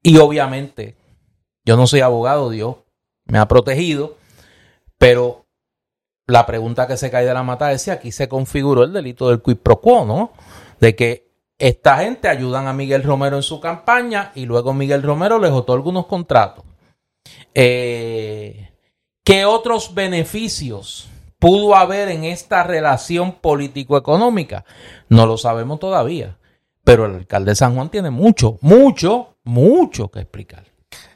[0.02, 0.96] Y obviamente,
[1.64, 2.74] yo no soy abogado, Dios
[3.26, 4.16] me ha protegido,
[4.98, 5.46] pero
[6.26, 9.28] la pregunta que se cae de la mata es si aquí se configuró el delito
[9.28, 10.32] del quid pro quo, ¿no?
[10.80, 15.38] De que esta gente ayudan a Miguel Romero en su campaña y luego Miguel Romero
[15.38, 16.64] les otorga unos contratos.
[17.54, 18.70] Eh,
[19.22, 24.64] ¿Qué otros beneficios pudo haber en esta relación político-económica?
[25.08, 26.36] No lo sabemos todavía.
[26.84, 30.64] Pero el alcalde de San Juan tiene mucho, mucho, mucho que explicar.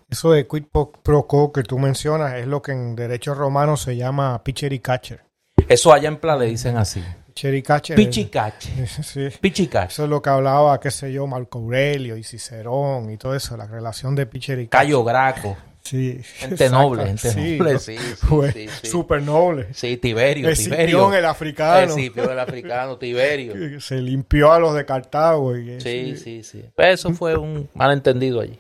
[0.09, 3.97] Eso de quid pro quo que tú mencionas es lo que en derecho romano se
[3.97, 5.25] llama pitcher y catcher.
[5.69, 7.03] Eso allá en Pla le dicen así.
[7.35, 7.97] Catcher.
[7.97, 8.87] Pichicache.
[9.03, 9.29] Sí.
[9.41, 9.93] Pichicache.
[9.93, 13.57] Eso es lo que hablaba, qué sé yo, Marco Aurelio y Cicerón y todo eso,
[13.57, 14.69] la relación de catcher.
[14.69, 15.57] Cayo Graco.
[15.93, 16.23] Sí.
[16.23, 16.79] Gente exacto.
[16.83, 17.73] noble, gente Sí, noble.
[17.75, 17.79] ¿no?
[17.79, 18.87] Sí, sí, Fue sí, sí.
[18.87, 19.75] Súper noble.
[19.75, 21.15] Sí, Tiberio, Escipión, Tiberio.
[21.15, 21.93] el africano.
[21.93, 23.79] Escipión, el africano, Tiberio.
[23.79, 25.55] Se limpió a los de Cartago.
[25.55, 26.65] Y, Sí, sí, sí.
[26.75, 28.59] Pero eso fue un malentendido allí.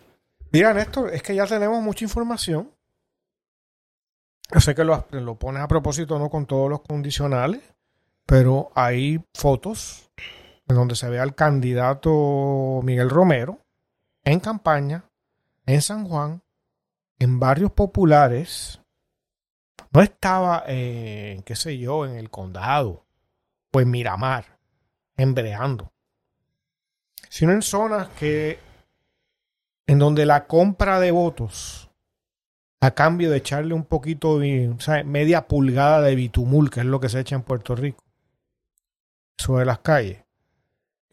[0.51, 2.71] Mira, Néstor, es que ya tenemos mucha información.
[4.53, 7.62] Yo sé que lo, lo pones a propósito, no con todos los condicionales,
[8.27, 10.11] pero hay fotos
[10.68, 13.59] en donde se ve al candidato Miguel Romero
[14.25, 15.05] en campaña
[15.64, 16.42] en San Juan,
[17.23, 18.81] en barrios populares.
[19.93, 23.05] No estaba, eh, qué sé yo, en el condado
[23.73, 24.59] o en Miramar,
[25.17, 25.93] embreando,
[27.29, 28.59] sino en zonas que
[29.87, 31.91] en donde la compra de votos
[32.81, 37.09] a cambio de echarle un poquito de media pulgada de bitumul, que es lo que
[37.09, 38.03] se echa en Puerto Rico,
[39.39, 40.25] sobre las calles,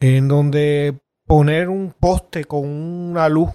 [0.00, 3.50] en donde poner un poste con una luz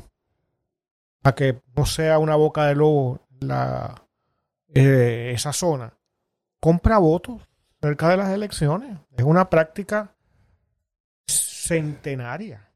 [1.25, 4.07] para que no sea una boca de lobo la,
[4.75, 5.97] eh, esa zona,
[6.59, 7.41] compra votos
[7.81, 8.99] cerca de las elecciones.
[9.17, 10.15] Es una práctica
[11.27, 12.69] centenaria.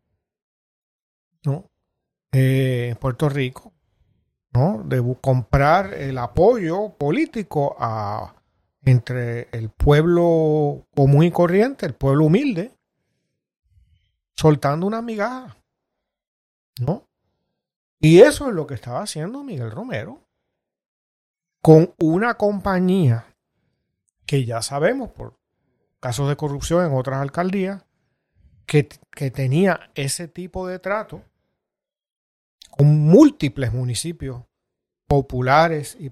[1.44, 1.70] ¿no?
[2.32, 3.72] eh, en Puerto Rico,
[4.52, 4.82] ¿no?
[4.84, 8.34] De comprar el apoyo político a,
[8.82, 12.76] entre el pueblo común y corriente, el pueblo humilde,
[14.36, 15.56] soltando una migaja,
[16.80, 17.09] ¿no?
[18.00, 20.22] Y eso es lo que estaba haciendo Miguel Romero
[21.62, 23.36] con una compañía
[24.26, 25.38] que ya sabemos por
[26.00, 27.84] casos de corrupción en otras alcaldías
[28.66, 31.24] que, que tenía ese tipo de trato
[32.70, 34.44] con múltiples municipios
[35.08, 36.12] populares y,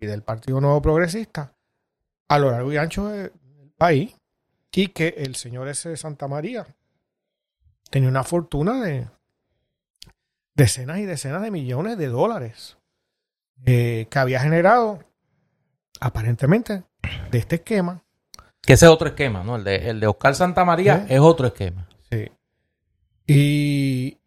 [0.00, 1.56] y del Partido Nuevo Progresista
[2.28, 4.14] a lo largo y ancho de- del país
[4.70, 6.66] y que el señor ese de Santa María
[7.90, 9.08] tenía una fortuna de
[10.54, 12.76] decenas y decenas de millones de dólares
[13.64, 15.00] eh, que había generado
[16.00, 16.82] aparentemente
[17.30, 18.02] de este esquema.
[18.60, 19.56] Que ese es otro esquema, ¿no?
[19.56, 21.14] El de, el de Oscar Santamaría Sí.
[21.14, 21.88] es otro esquema.
[22.10, 22.28] Sí.
[23.26, 24.18] Y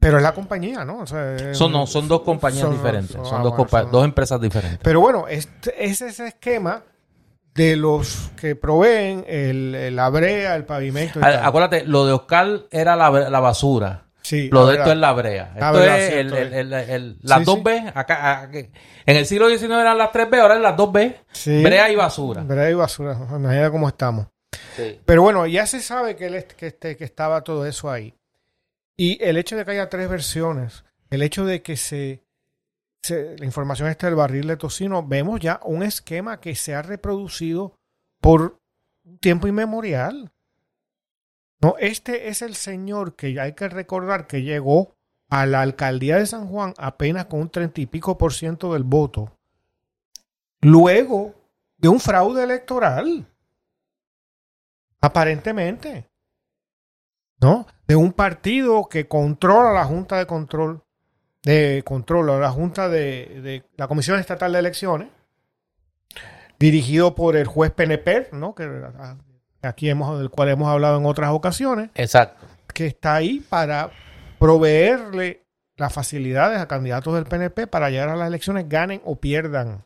[0.00, 1.00] pero es la compañía, ¿no?
[1.00, 3.10] O sea, Son, no, son dos compañías son- diferentes.
[3.10, 4.78] son- Son, ah, dos, bueno, compa- son- dos empresas diferentes.
[4.82, 6.84] Pero bueno, este, es ese esquema
[7.54, 11.18] de los que proveen el, el- la brea, el pavimento.
[11.18, 11.44] y tal.
[11.44, 14.06] Acuérdate, lo de Oscar era la, la basura.
[14.28, 15.52] Sí, Lo de esto es la brea.
[15.54, 16.52] Esto es el, cierto el- es.
[16.58, 17.62] el- el- las Sí, dos.
[17.62, 17.78] B.
[17.94, 21.18] Acá, acá- en el siglo XIX eran las tres B, ahora en las dos B.
[21.32, 21.62] Sí.
[21.62, 22.42] Brea y basura.
[22.42, 23.12] Brea y basura.
[23.14, 24.26] Imagina cómo estamos.
[25.06, 28.14] Pero bueno, ya se sabe que, él que, este- que estaba todo eso ahí.
[28.98, 32.22] Y el hecho de que haya tres versiones, el hecho de que se,
[33.02, 36.82] se- la información está del barril de tocino, vemos ya un esquema que se ha
[36.82, 37.78] reproducido
[38.20, 38.58] por
[39.20, 40.32] tiempo inmemorial.
[41.60, 44.94] No, este es el señor que hay que recordar que llegó
[45.28, 48.84] a la alcaldía de San Juan apenas con un treinta y pico por ciento del
[48.84, 49.36] voto.
[50.60, 51.34] Luego
[51.76, 53.26] de un fraude electoral.
[55.00, 56.08] Aparentemente.
[57.40, 57.66] ¿No?
[57.86, 60.82] De un partido que controla la Junta de Control,
[61.42, 65.08] de control, o la Junta de, de la Comisión Estatal de Elecciones,
[66.58, 68.56] dirigido por el juez PNP, ¿no?
[68.56, 68.66] Que
[69.62, 72.46] aquí hemos, del cual hemos hablado en otras ocasiones, Exacto.
[72.72, 73.90] que está ahí para
[74.38, 75.42] proveerle
[75.76, 79.84] las facilidades a candidatos del PNP para llegar a las elecciones, ganen o pierdan.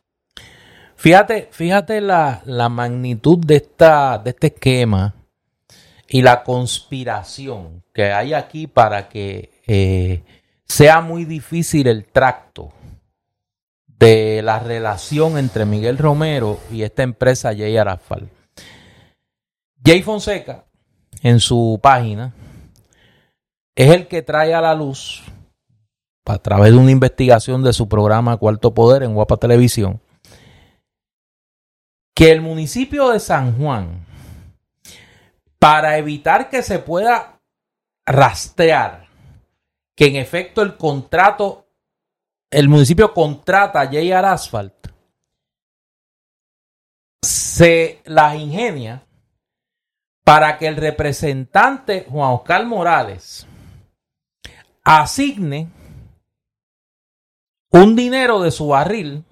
[0.95, 5.13] Fíjate, fíjate la, la magnitud de, esta, de este esquema
[6.07, 10.23] y la conspiración que hay aquí para que eh,
[10.65, 12.71] sea muy difícil el tracto
[13.87, 18.29] de la relación entre Miguel Romero y esta empresa Jay Arafal.
[19.85, 20.65] Jay Fonseca,
[21.21, 22.33] en su página,
[23.75, 25.23] es el que trae a la luz,
[26.25, 29.99] a través de una investigación de su programa Cuarto Poder en Guapa Televisión,
[32.15, 34.05] que el municipio de San Juan,
[35.59, 37.41] para evitar que se pueda
[38.05, 39.07] rastrear
[39.95, 41.67] que en efecto el contrato,
[42.49, 44.73] el municipio contrata a JR Asphalt,
[47.21, 49.05] se las ingenia
[50.23, 53.45] para que el representante Juan Oscar Morales
[54.83, 55.69] asigne
[57.71, 59.25] un dinero de su barril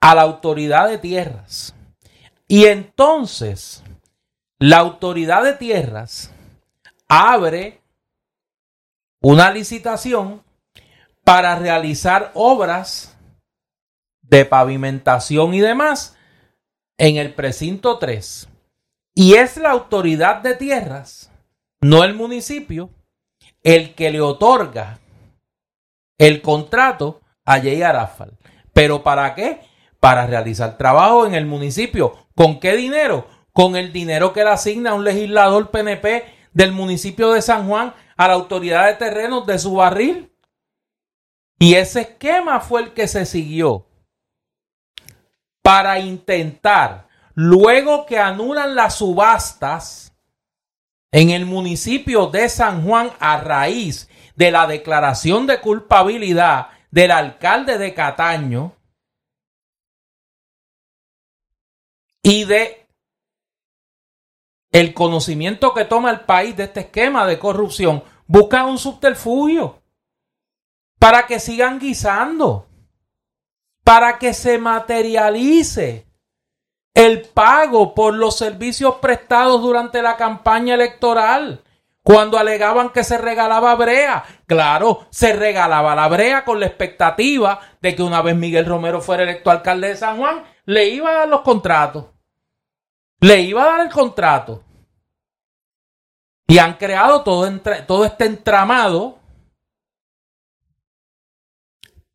[0.00, 1.74] a la autoridad de tierras.
[2.48, 3.82] Y entonces
[4.58, 6.32] la autoridad de tierras
[7.08, 7.80] abre
[9.20, 10.42] una licitación
[11.24, 13.16] para realizar obras
[14.22, 16.16] de pavimentación y demás
[16.98, 18.48] en el precinto 3.
[19.14, 21.30] Y es la autoridad de tierras,
[21.80, 22.90] no el municipio,
[23.62, 24.98] el que le otorga
[26.18, 28.38] el contrato a Jay Arafal.
[28.72, 29.60] ¿Pero para qué?
[30.00, 32.26] Para realizar trabajo en el municipio.
[32.34, 33.26] ¿Con qué dinero?
[33.52, 38.28] Con el dinero que le asigna un legislador PNP del municipio de San Juan a
[38.28, 40.32] la autoridad de terrenos de su barril.
[41.58, 43.86] Y ese esquema fue el que se siguió
[45.62, 50.14] para intentar, luego que anulan las subastas
[51.10, 57.78] en el municipio de San Juan a raíz de la declaración de culpabilidad del alcalde
[57.78, 58.76] de Cataño
[62.22, 62.86] y de
[64.70, 69.82] el conocimiento que toma el país de este esquema de corrupción, buscan un subterfugio
[70.98, 72.68] para que sigan guisando,
[73.84, 76.06] para que se materialice
[76.94, 81.62] el pago por los servicios prestados durante la campaña electoral
[82.02, 84.24] cuando alegaban que se regalaba brea.
[84.46, 89.22] Claro, se regalaba la brea con la expectativa de que una vez Miguel Romero fuera
[89.22, 92.06] electo alcalde de San Juan, le iba a dar los contratos.
[93.20, 94.64] Le iba a dar el contrato.
[96.46, 99.18] Y han creado todo, este entramado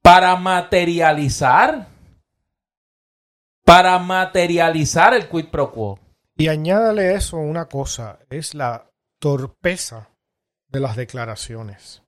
[0.02, 1.88] para materializar,
[3.68, 6.00] para materializar el quid pro quo.
[6.38, 10.08] Y añádale eso una cosa, es la torpeza
[10.70, 12.02] de las declaraciones.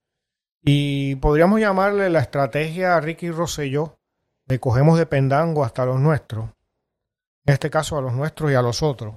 [0.63, 3.99] Y podríamos llamarle la estrategia Ricky Rosselló
[4.45, 6.49] de cogemos de pendango hasta los nuestros.
[7.45, 9.15] En este caso a los nuestros y a los otros.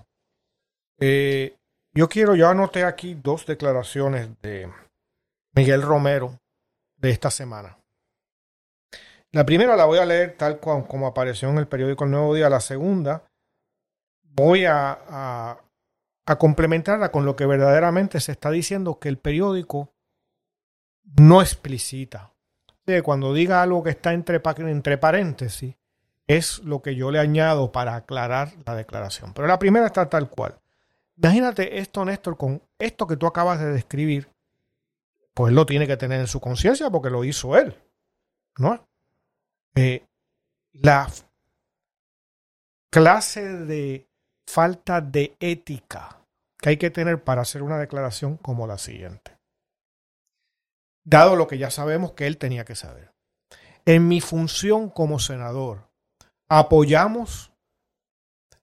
[0.99, 1.57] Eh,
[1.95, 4.69] yo quiero, yo anoté aquí dos declaraciones de
[5.55, 6.41] Miguel Romero
[6.97, 7.79] de esta semana.
[9.33, 12.51] La primera la voy a leer tal como apareció en el periódico El Nuevo Día.
[12.51, 13.25] La segunda
[14.23, 15.59] voy a,
[16.27, 19.95] a complementarla con lo que verdaderamente se está diciendo que el periódico
[21.19, 22.33] no explicita.
[23.05, 25.77] Cuando diga algo que está entre, entre paréntesis,
[26.27, 29.33] es lo que yo le añado para aclarar la declaración.
[29.33, 30.61] Pero la primera está tal cual.
[31.17, 34.31] Imagínate esto, Néstor, con esto que tú acabas de describir,
[35.35, 37.77] pues lo tiene que tener en su conciencia porque lo hizo él.
[38.59, 38.87] ¿No?
[39.75, 40.05] Eh,
[40.73, 41.09] la
[42.91, 44.07] clase de
[44.47, 46.21] falta de ética
[46.59, 49.37] que hay que tener para hacer una declaración como la siguiente.
[51.05, 53.13] Dado lo que ya sabemos que él tenía que saber.
[53.85, 55.89] En mi función como senador,
[56.49, 57.51] apoyamos,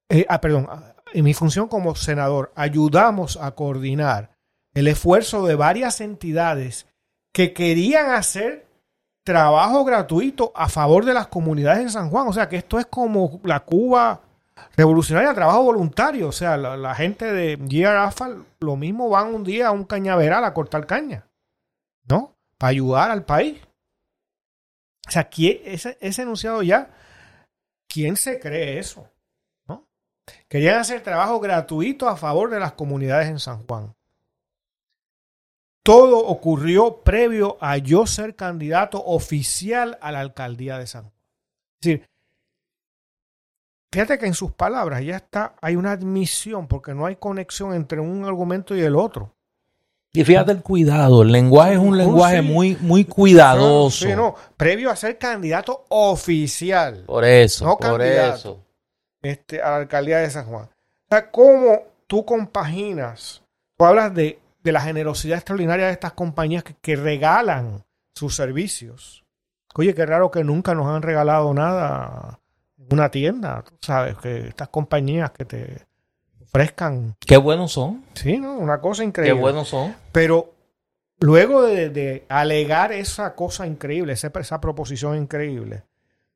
[0.07, 0.69] eh, ah, perdón,
[1.13, 4.37] en mi función como senador, ayudamos a coordinar
[4.73, 6.87] el esfuerzo de varias entidades
[7.33, 8.68] que querían hacer
[9.23, 12.27] trabajo gratuito a favor de las comunidades en San Juan.
[12.27, 14.21] O sea que esto es como la Cuba
[14.75, 16.27] revolucionaria, trabajo voluntario.
[16.27, 20.53] O sea, la, gente de GR lo mismo van un día a un cañaveral a
[20.53, 21.27] cortar caña,
[22.07, 22.35] ¿no?
[22.57, 23.61] Para ayudar al país.
[25.07, 26.91] O sea, ese, ese enunciado ya,
[27.87, 29.09] ¿quién se cree eso?
[29.67, 29.87] ¿No?
[30.47, 33.95] Querían hacer trabajo gratuito a favor de las comunidades en San Juan.
[35.83, 41.13] Todo ocurrió previo a yo ser candidato oficial a la alcaldía de San Juan.
[41.81, 42.09] Es decir,
[43.91, 47.99] Fíjate que en sus palabras ya está, hay una admisión, porque no hay conexión entre
[47.99, 49.33] un argumento y el otro.
[50.13, 54.05] Y fíjate el cuidado, el lenguaje es un lenguaje muy, muy cuidadoso.
[54.05, 57.03] Sí, no, previo a ser candidato oficial.
[57.05, 58.63] Por eso, por eso.
[59.21, 60.65] Este, a la alcaldía de San Juan.
[60.65, 63.41] O sea, cómo tú compaginas,
[63.75, 69.25] tú hablas de, de la generosidad extraordinaria de estas compañías que, que regalan sus servicios.
[69.75, 72.39] Oye, qué raro que nunca nos han regalado nada
[72.91, 75.85] una tienda, tú sabes, que estas compañías que te
[76.41, 77.15] ofrezcan.
[77.19, 78.03] Qué buenos son.
[78.13, 78.57] Sí, ¿no?
[78.57, 79.35] Una cosa increíble.
[79.35, 79.95] Qué buenos son.
[80.11, 80.53] Pero
[81.19, 85.83] luego de, alegar esa cosa increíble, esa, esa proposición increíble,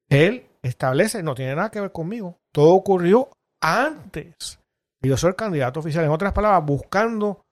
[0.10, 2.38] él establece, no tiene nada que ver conmigo.
[2.52, 3.30] Todo ocurrió
[3.60, 4.60] antes
[5.02, 6.06] de yo ser candidato oficial.
[6.06, 7.43] En otras palabras, buscando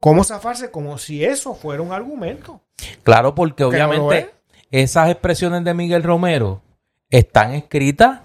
[0.00, 2.60] cómo zafarse como si eso fuera un argumento.
[3.02, 4.30] Claro, porque obviamente
[4.70, 6.62] esas expresiones de Miguel Romero
[7.10, 8.20] están escritas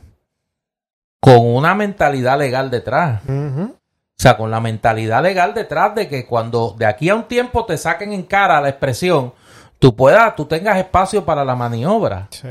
[1.20, 3.22] con una mentalidad legal detrás.
[3.28, 3.76] O
[4.16, 7.78] sea, con la mentalidad legal detrás de que cuando de aquí a un tiempo te
[7.78, 9.34] saquen en cara la expresión,
[9.80, 12.28] tú puedas, tú tengas espacio para la maniobra.
[12.30, 12.50] Sí.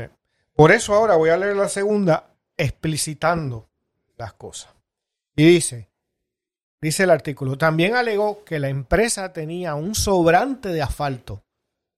[0.55, 3.69] Por eso ahora voy a leer la segunda explicitando
[4.17, 4.73] las cosas.
[5.35, 5.89] Y dice,
[6.83, 11.41] dice el artículo, también alegó que la empresa tenía un sobrante de asfalto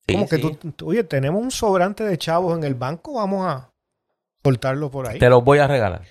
[0.08, 0.72] Sí, Como que sí.
[0.76, 3.72] tú, oye, tenemos un sobrante de chavos en el banco, vamos a
[4.44, 5.18] soltarlo por ahí.
[5.18, 6.04] Te los voy a regalar.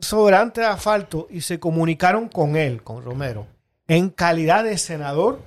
[0.00, 3.46] Sobrante de asfalto y se comunicaron con él, con Romero,
[3.86, 5.40] en calidad de senador,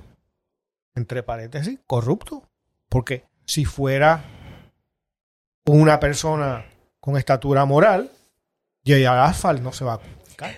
[0.96, 2.44] entre paréntesis, corrupto.
[2.88, 4.24] Porque si fuera
[5.66, 6.66] una persona
[7.02, 8.10] con estatura moral,
[8.86, 10.00] Jay Asfalt no se va a.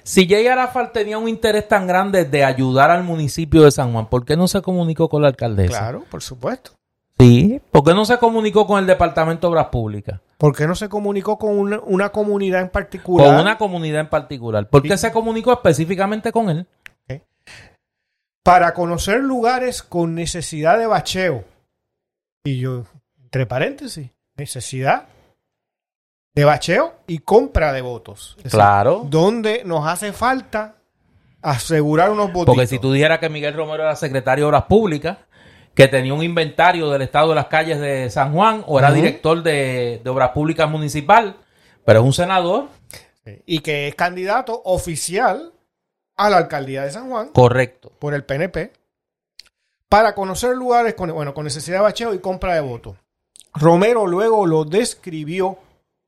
[0.04, 4.08] Si Jay Arafal tenía un interés tan grande de ayudar al municipio de San Juan,
[4.08, 5.78] ¿por qué no se comunicó con la alcaldesa?
[5.80, 6.72] Claro, por supuesto.
[7.20, 7.62] Sí.
[7.72, 10.20] ¿Por qué no se comunicó con el Departamento de Obras Públicas?
[10.38, 13.28] ¿Por qué no se comunicó con una, una comunidad en particular?
[13.28, 14.68] Con una comunidad en particular.
[14.68, 15.02] ¿Por qué Sí.
[15.08, 16.66] se comunicó específicamente con él?
[18.44, 21.44] para conocer lugares con necesidad de bacheo.
[22.44, 22.86] Y yo,
[23.24, 25.06] entre paréntesis, necesidad
[26.34, 28.36] de bacheo y compra de votos.
[28.38, 29.04] Es decir, Claro.
[29.10, 30.76] donde nos hace falta
[31.42, 32.54] asegurar unos votos.
[32.56, 35.18] Porque si tú dijeras que Miguel Romero era secretario de Obras Públicas,
[35.74, 39.42] que tenía un inventario del estado de las calles de San Juan, o era director
[39.42, 41.38] de, de Obras Públicas Municipal,
[41.86, 42.68] pero es un senador,
[43.46, 45.54] Y que es candidato oficial
[46.18, 47.92] a la alcaldía de San Juan correcto.
[48.00, 48.72] por el PNP
[49.90, 52.96] para conocer lugares con, bueno, con necesidad de bacheo y compra de votos.
[53.54, 55.58] Romero luego lo describió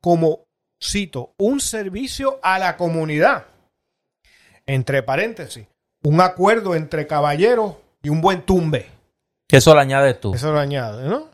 [0.04, 0.44] como,
[0.78, 3.46] cito, un servicio a la comunidad.
[4.66, 5.66] Entre paréntesis,
[6.02, 8.90] un acuerdo entre caballeros y un buen tumbe.
[9.48, 10.34] Que eso lo añades tú.
[10.34, 11.30] Eso lo añade, ¿no?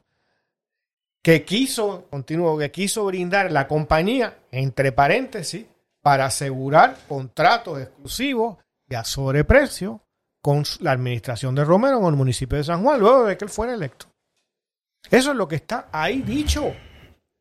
[1.21, 5.67] Que quiso, continuo, que quiso brindar la compañía, entre paréntesis,
[6.01, 8.59] para asegurar contratos exclusivos
[8.89, 10.01] y a sobreprecio
[10.41, 13.51] con la administración de Romero en el municipio de San Juan, luego de que él
[13.51, 14.07] fuera electo.
[15.11, 16.73] Eso es lo que está ahí dicho.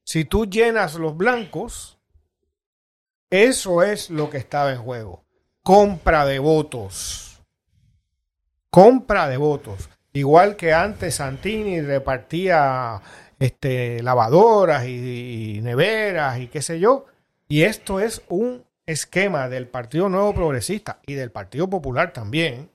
[0.10, 1.99] Si tú llenas los blancos,
[3.30, 5.24] eso es lo que estaba en juego.
[5.62, 7.43] Compra de votos.
[8.72, 9.88] Compra de votos.
[10.12, 12.99] Igual que antes Santini repartía
[13.38, 17.05] este, lavadoras y, y neveras y qué sé yo.
[17.47, 22.72] Y esto es un esquema del Partido Nuevo Progresista y del Partido Popular también.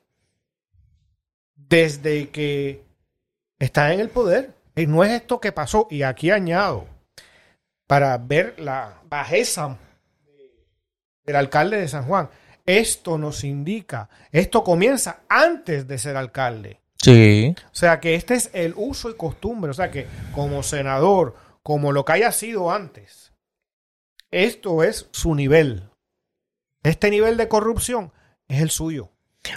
[1.56, 2.84] Desde que
[3.58, 4.54] está en el poder.
[4.76, 5.88] Y no es esto que pasó.
[5.90, 6.93] Y aquí añado,
[7.86, 9.78] para ver la bajeza
[11.24, 12.28] del alcalde de San Juan.
[12.66, 16.80] Esto nos indica, esto comienza antes de ser alcalde.
[16.96, 17.54] Sí.
[17.66, 19.70] O sea que este es el uso y costumbre.
[19.70, 23.32] O sea que como senador, como lo que haya sido antes,
[24.30, 25.90] esto es su nivel.
[26.82, 28.12] Este nivel de corrupción
[28.48, 29.10] es el suyo.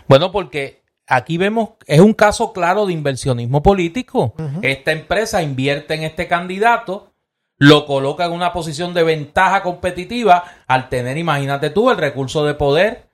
[0.07, 4.33] Bueno, porque aquí vemos, es un caso claro de inversionismo político.
[4.61, 7.13] Esta empresa invierte en este candidato,
[7.57, 12.53] lo coloca en una posición de ventaja competitiva al tener, imagínate tú, el recurso de
[12.53, 13.09] poder,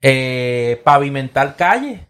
[0.00, 2.00] eh, pavimentar calles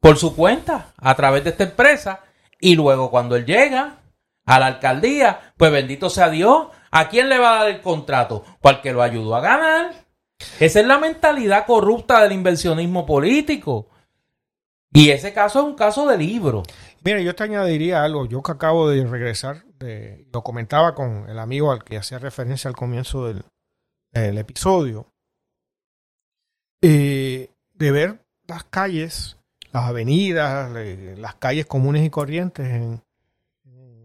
[0.00, 2.20] por su cuenta a través de esta empresa.
[2.60, 3.98] Y luego cuando él llega
[4.44, 8.44] a la alcaldía, pues bendito sea Dios, ¿a quién le va a dar el contrato?
[8.60, 9.92] Pues al que lo ayudó a ganar.
[10.58, 13.88] Esa es la mentalidad corrupta del inversionismo político.
[14.92, 16.62] Y ese caso es un caso de libro.
[17.04, 18.26] Mira, yo te añadiría algo.
[18.26, 22.68] Yo que acabo de regresar, de- lo comentaba con el amigo al que hacía referencia
[22.68, 23.44] al comienzo del,
[24.12, 25.06] del episodio,
[26.82, 29.36] eh, de ver las calles,
[29.72, 30.70] las avenidas,
[31.18, 33.02] las calles comunes y corrientes en,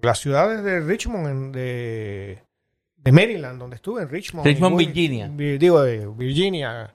[0.02, 2.44] las ciudades de Richmond, en- de,
[2.98, 4.46] de Maryland, donde estuve, en Richmond.
[4.46, 5.30] Richmond, y Virginia.
[5.32, 6.94] Vi- Digo, de Virginia,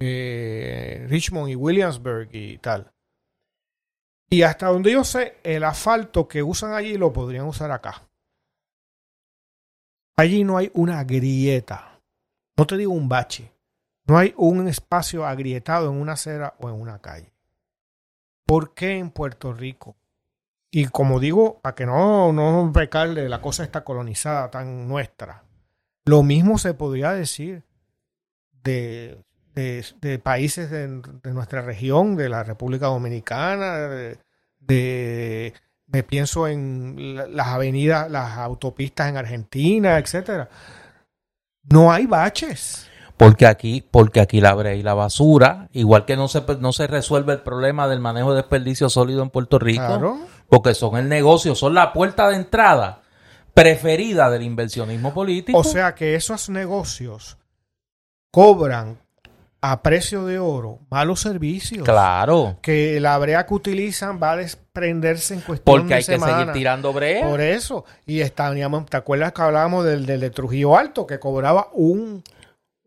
[0.00, 2.90] eh, Richmond y Williamsburg y tal.
[4.30, 8.07] Y hasta donde yo sé, el asfalto que usan allí lo podrían usar acá.
[10.18, 12.00] Allí no hay una grieta.
[12.56, 13.52] No te digo un bache.
[14.04, 17.32] No hay un espacio agrietado en una acera o en una calle.
[18.44, 19.96] ¿Por qué en Puerto Rico?
[20.72, 25.44] Y como digo, para que no, no pecarle la cosa está colonizada tan nuestra.
[26.04, 27.62] Lo mismo se podría decir
[28.64, 29.22] de,
[29.54, 30.88] de- de países de,
[31.22, 33.76] de nuestra región, de la República Dominicana,
[34.58, 35.54] de-
[35.90, 40.48] me pienso en la- las avenidas, las autopistas en Argentina, etcétera.
[41.64, 42.86] No hay baches.
[43.16, 46.86] Porque aquí, porque aquí la brea y la basura, igual que no se, no se
[46.86, 50.18] resuelve el problema del manejo de desperdicio sólido en Puerto Rico, Claro.
[50.48, 53.02] porque son el negocio, son la puerta de entrada
[53.54, 55.58] preferida del inversionismo político.
[55.58, 57.38] O sea que esos negocios
[58.30, 58.98] cobran
[59.60, 61.84] a precio de oro malos servicios.
[61.84, 66.18] claro, Que la brea que utilizan va a desprenderse en cuestión porque de hay que
[66.18, 67.26] seguir tirando brea.
[67.28, 67.84] Por eso.
[68.06, 72.22] Y estábamos, ¿te acuerdas que hablábamos del, del de Trujillo Alto, que cobraba un.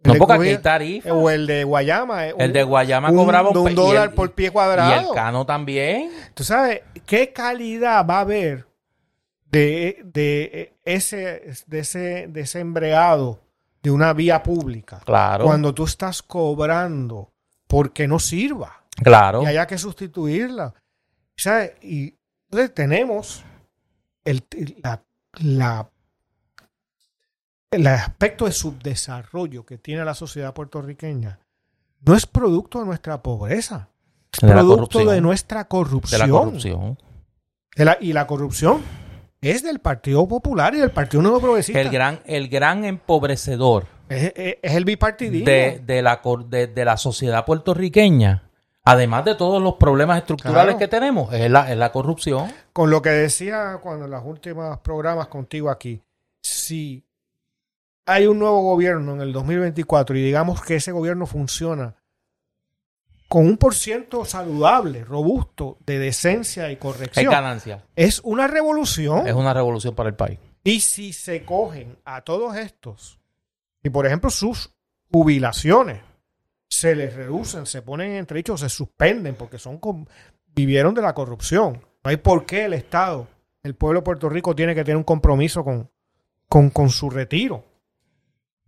[0.04, 1.14] No, porque aquí tarifa.
[1.14, 2.28] O el de Guayama.
[2.28, 5.10] eh, El un- de Guayama un- cobraba un y dólar el- por pie Y cuadrado.
[5.10, 6.10] el cano también.
[6.34, 8.66] Tú sabes, ¿qué calidad va a haber
[9.52, 13.42] de, de ese, de ese, de ese embreado
[13.82, 15.00] de una vía pública.
[15.06, 15.46] Claro.
[15.46, 17.32] Cuando tú estás cobrando
[17.68, 18.84] porque no sirva.
[19.04, 19.42] Claro.
[19.44, 20.74] Y haya que sustituirla.
[21.36, 21.74] ¿Sabes?
[21.82, 22.16] Y
[22.50, 23.44] entonces tenemos
[24.24, 24.46] el,
[24.84, 25.02] la,
[25.40, 25.90] la-
[27.72, 31.40] el aspecto de subdesarrollo que tiene la sociedad puertorriqueña.
[32.02, 33.88] No es producto de nuestra pobreza.
[34.34, 35.08] Es De producto corrupción.
[35.16, 36.20] de nuestra de corrupción.
[36.22, 36.98] la corrupción.
[37.76, 38.82] De la- y la corrupción
[39.42, 41.82] es del Partido Popular y del Partido Nuevo Progresista.
[41.82, 45.46] El gran, el gran empobrecedor es, es- es el bipartidismo.
[45.46, 48.44] de, de la, de, de la sociedad puertorriqueña,
[48.84, 50.78] además de todos los problemas estructurales Claro.
[50.78, 52.52] que tenemos, es la, es la corrupción.
[52.72, 56.00] Con lo que decía cuando en los últimos programas contigo aquí,
[56.44, 57.04] si
[58.06, 61.96] hay un nuevo gobierno en el 2024 y digamos que ese gobierno funciona
[63.32, 67.86] con un por ciento saludable, robusto, de decencia y Es corrección, ganancia.
[67.96, 69.26] es una revolución.
[69.26, 70.38] Es una revolución para el país.
[70.66, 73.22] Y si se cogen a todos estos,
[73.82, 74.72] y por ejemplo sus
[75.10, 76.02] jubilaciones
[76.68, 80.06] se les reducen, se ponen entre dichos, se suspenden porque son com-
[80.54, 81.82] vivieron de la corrupción.
[82.04, 83.30] No hay por qué el Estado,
[83.64, 85.90] el pueblo de Puerto Rico tiene que tener un compromiso con,
[86.50, 87.64] con, con su retiro.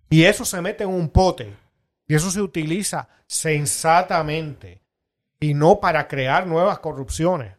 [0.10, 1.54] Y eso se mete en un pote.
[2.14, 4.84] Y eso se utiliza sensatamente.
[5.40, 7.56] Y no para crear nuevas corrupciones,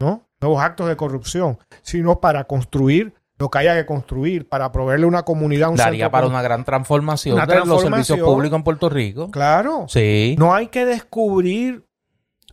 [0.00, 0.30] ¿no?
[0.40, 5.24] Nuevos actos de corrupción, sino para construir lo que haya que construir, para proveerle una
[5.24, 9.30] comunidad, un Daría para una gran transformación Una de los servicios públicos en Puerto Rico.
[9.30, 9.84] Claro.
[9.88, 10.36] Sí.
[10.38, 11.84] No hay que descubrir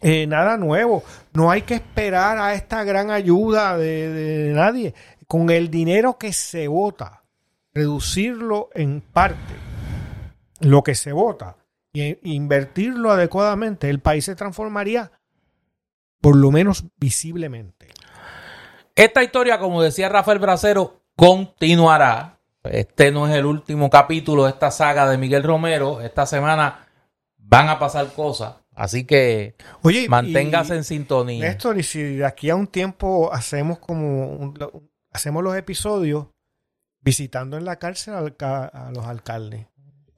[0.02, 1.04] eh, nada nuevo.
[1.32, 4.94] No hay que esperar a esta gran ayuda de, de nadie.
[5.26, 7.24] Con el dinero que se vota,
[7.74, 9.69] reducirlo en parte,
[10.60, 11.58] lo que se vota,
[11.94, 15.12] e invertirlo adecuadamente, el país se transformaría
[16.22, 17.88] por lo menos visiblemente.
[18.96, 22.40] Esta historia, como decía Rafael Bracero, continuará.
[22.64, 26.02] Este no es el último capítulo de esta saga de Miguel Romero.
[26.02, 26.88] Esta semana
[27.38, 28.56] van a pasar cosas.
[28.76, 31.46] Así que Oye, y- manténgase en sintonía.
[31.46, 36.28] Néstor, y si de aquí a un tiempo hacemos como un- hacemos los episodios
[37.02, 39.68] visitando en la cárcel a, los alcaldes.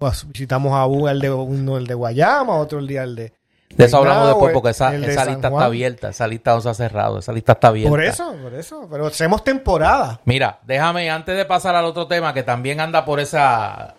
[0.01, 3.33] Pues visitamos a uno el de uno el de Guayama, otro el día el de
[3.69, 6.09] De eso hablamos después porque esa, de esa lista está abierta.
[6.09, 7.19] Esa lista no se ha cerrado.
[7.19, 7.91] Esa lista está abierta.
[7.91, 10.19] Por eso, por eso, pero hacemos temporada.
[10.25, 13.93] Mira, déjame antes de pasar al otro tema que también anda por esa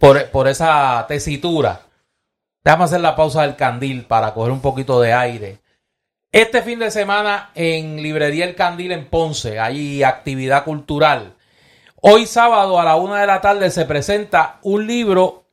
[0.00, 1.82] por, por esa tesitura.
[2.64, 5.60] Déjame hacer la pausa del candil para coger un poquito de aire.
[6.32, 11.36] Este fin de semana en Librería El Candil en Ponce hay actividad cultural.
[12.00, 15.43] Hoy sábado a la una de la tarde se presenta un libro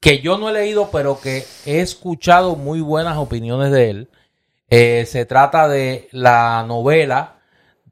[0.00, 4.10] que yo no he leído, pero que he escuchado muy buenas opiniones de él.
[4.70, 7.40] Eh, se trata de la novela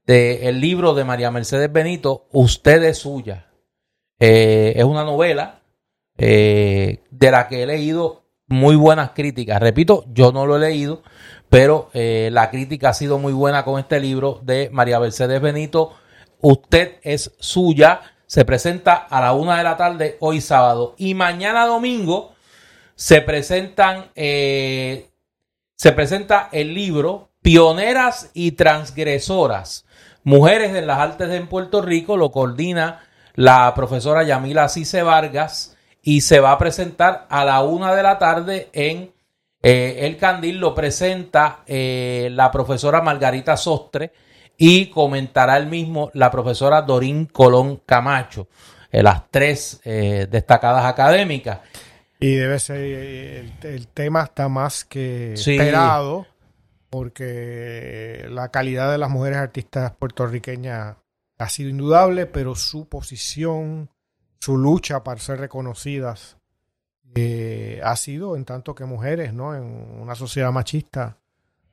[0.06, 3.46] del libro de María Mercedes Benito, Usted es suya.
[4.20, 5.62] Eh, es una novela
[6.16, 9.60] eh, de la que he leído muy buenas críticas.
[9.60, 11.02] Repito, yo no lo he leído,
[11.48, 15.94] pero la crítica ha sido muy buena con este libro de María Mercedes Benito.
[16.40, 18.00] Usted es suya.
[18.26, 20.94] Se presenta a la una de la tarde hoy sábado.
[20.98, 22.34] Y mañana domingo
[22.96, 25.10] se presentan, eh,
[25.76, 29.86] se presenta el libro Pioneras y Transgresoras.
[30.24, 32.16] Mujeres en las artes en Puerto Rico.
[32.16, 37.94] Lo coordina la profesora Yamila Cice Vargas y se va a presentar a la una
[37.94, 39.12] de la tarde en
[39.62, 40.58] eh, El Candil.
[40.58, 44.12] Lo presenta eh, la profesora Margarita Sostre
[44.56, 48.48] y comentará el mismo la profesora Dorín Colón Camacho,
[48.90, 51.60] eh, las tres eh, destacadas académicas.
[52.18, 55.52] Y debe ser, eh, el, el tema está más que Sí.
[55.56, 56.26] esperado,
[56.90, 60.96] porque la calidad de las mujeres artistas puertorriqueñas
[61.38, 63.90] ha sido indudable, pero su posición,
[64.40, 66.38] su lucha para ser reconocidas,
[67.14, 69.54] eh, ha sido en tanto que mujeres, ¿no?
[69.54, 69.62] En
[70.00, 71.18] una sociedad machista,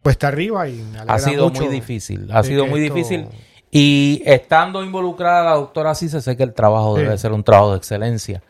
[0.04, 3.28] pues está arriba y me Ha sido mucho muy difícil, ha sido muy esto- difícil.
[3.72, 7.02] Y estando involucrada la doctora Cise, sé que el trabajo Sí.
[7.04, 8.44] debe ser un trabajo de excelencia.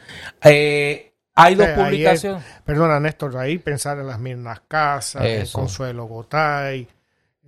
[0.43, 2.43] Eh, hay dos Sí, publicaciones.
[2.65, 5.49] Perdona, Néstor, ahí pensar en las mismas casas.
[5.53, 6.85] Consuelo Gotay,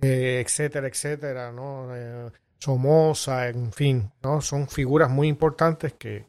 [0.00, 1.88] eh, etcétera, etcétera, ¿no?
[1.94, 4.40] Eh, Somoza, en fin, ¿no?
[4.40, 6.24] Son figuras muy importantes que,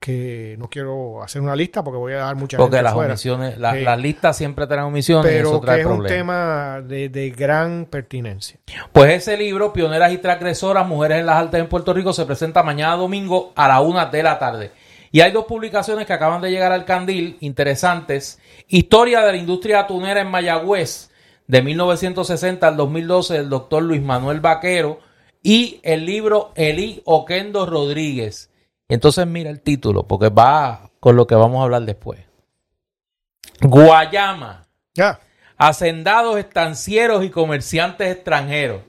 [0.00, 3.12] que no quiero hacer una lista porque voy a dar mucha Porque gente las fuera,
[3.12, 7.10] omisiones, las listas siempre traen omisiones y eso pero trae que es un tema de,
[7.10, 8.58] de gran pertinencia.
[8.92, 12.62] Pues ese libro, Pioneras y Transgresoras, Mujeres en las Artes en Puerto Rico, se presenta
[12.62, 14.72] mañana domingo a la una de la tarde.
[15.12, 18.38] Y hay dos publicaciones que acaban de llegar al candil, interesantes.
[18.68, 21.10] Historia de la industria atunera en Mayagüez,
[21.46, 25.00] de 1960 al 2012, del doctor Luis Manuel Vaquero
[25.42, 28.49] y el libro Eli Oquendo Rodríguez.
[28.90, 32.20] Entonces mira el título, porque va con lo que vamos a hablar después.
[33.62, 34.66] Guayama.
[34.94, 35.20] Ya.
[35.56, 38.82] Hacendados, estancieros y comerciantes extranjeros.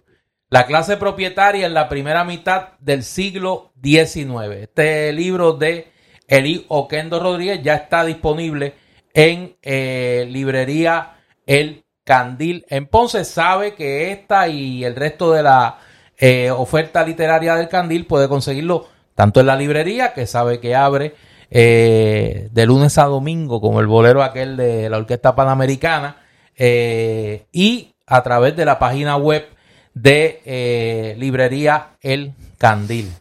[0.50, 4.56] La clase propietaria en la primera mitad del siglo XIX.
[4.62, 5.92] Este libro de
[6.28, 8.74] Eli Oquendo Rodríguez ya está disponible
[9.14, 12.66] en eh, librería El Candil.
[12.70, 15.78] En Ponce sabe que esta y el resto de la
[16.18, 21.16] eh, oferta literaria del Candil puede conseguirlo tanto en la librería, que sabe que abre
[21.50, 26.18] eh, de lunes a domingo, como el bolero aquel de la Orquesta Panamericana,
[26.56, 29.48] eh, y a través de la página web
[29.94, 33.12] de eh, librería El Candil.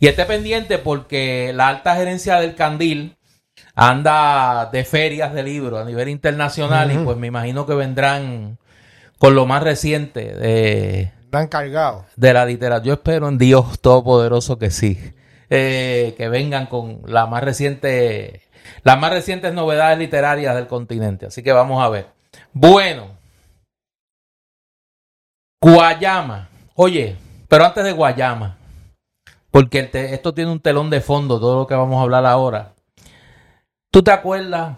[0.00, 3.16] Y esté pendiente porque la alta gerencia del Candil
[3.74, 8.58] anda de ferias de libros a nivel internacional y pues me imagino que vendrán
[9.18, 12.04] con lo más reciente de, Están cargados.
[12.16, 12.84] de la literatura.
[12.84, 14.98] Yo espero en Dios Todopoderoso que sí.
[15.50, 18.42] Eh, que vengan con la más reciente,
[18.82, 21.26] las más recientes novedades literarias del continente.
[21.26, 22.06] Así que vamos a ver.
[22.52, 23.16] Bueno.
[25.62, 26.48] Guayama.
[26.74, 27.16] Oye,
[27.48, 28.56] pero antes de Guayama,
[29.50, 32.72] porque te- esto tiene un telón de fondo, todo lo que vamos a hablar ahora.
[33.90, 34.76] ¿Tú te acuerdas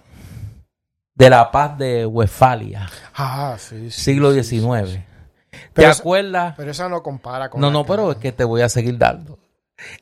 [1.15, 4.01] de la paz de Westfalia, Ah, sí, sí.
[4.01, 4.89] siglo XIX?
[4.91, 5.03] sí, sí.
[5.51, 6.55] ¿Te Pero esa- acuerdas?
[6.57, 7.61] Pero esa no compara con.
[7.61, 9.39] No, no, pero es que te voy a seguir dando.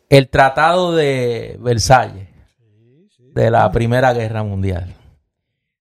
[0.08, 2.28] El Tratado de Versalles
[3.18, 4.94] de la Primera Guerra Mundial.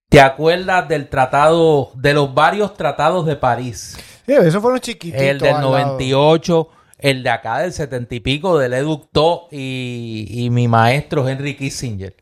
[0.09, 3.97] ¿Te acuerdas del tratado, de los varios tratados de París?
[4.25, 5.21] Sí, esos fueron chiquititos.
[5.21, 5.71] El del al lado.
[5.71, 6.69] 98,
[6.99, 12.15] el de acá del 70 y pico, del Educto y, y mi maestro Henry Kissinger,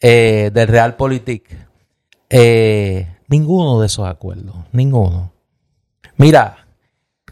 [0.00, 1.54] eh, del Realpolitik.
[2.28, 5.32] Eh, ninguno de esos acuerdos, ninguno.
[6.16, 6.61] Mira,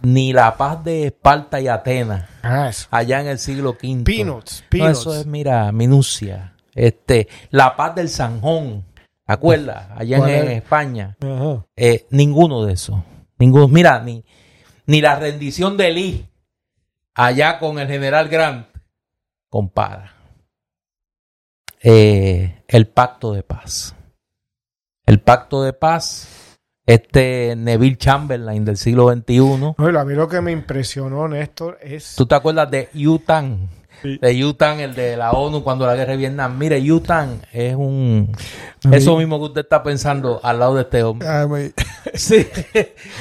[0.02, 2.88] ni la paz de Esparta y Atenas Ah, eso.
[2.90, 4.04] allá en el siglo V.
[4.04, 6.54] Peanuts, No, eso es, mira, minucia.
[6.74, 9.88] Este, la paz del Sanjón, ¿te acuerdas?
[9.96, 10.48] Allá en.
[10.50, 11.16] España.
[11.76, 12.96] Eh, ninguno de esos.
[13.38, 13.68] Ninguno.
[13.68, 14.24] Mira, ni,
[14.86, 16.28] ni la rendición de Lee
[17.14, 18.66] allá con el general Grant
[19.48, 20.14] compara.
[21.82, 23.94] Eh, el pacto de paz.
[25.06, 26.49] El pacto de paz,
[26.94, 29.74] este Neville Chamberlain del siglo XXI.
[29.78, 32.14] Bueno, a mí lo que me impresionó, Néstor, es.
[32.16, 33.68] ¿Tú te acuerdas de Yutan?
[34.02, 34.16] Sí.
[34.18, 36.56] De Yutan, el de la ONU cuando la guerra de Vietnam.
[36.56, 38.32] Mire, Yutan es un...
[38.90, 41.28] Eso mí- mismo que usted está pensando al lado de este hombre.
[41.48, 41.70] Mí,
[42.14, 42.46] Sí,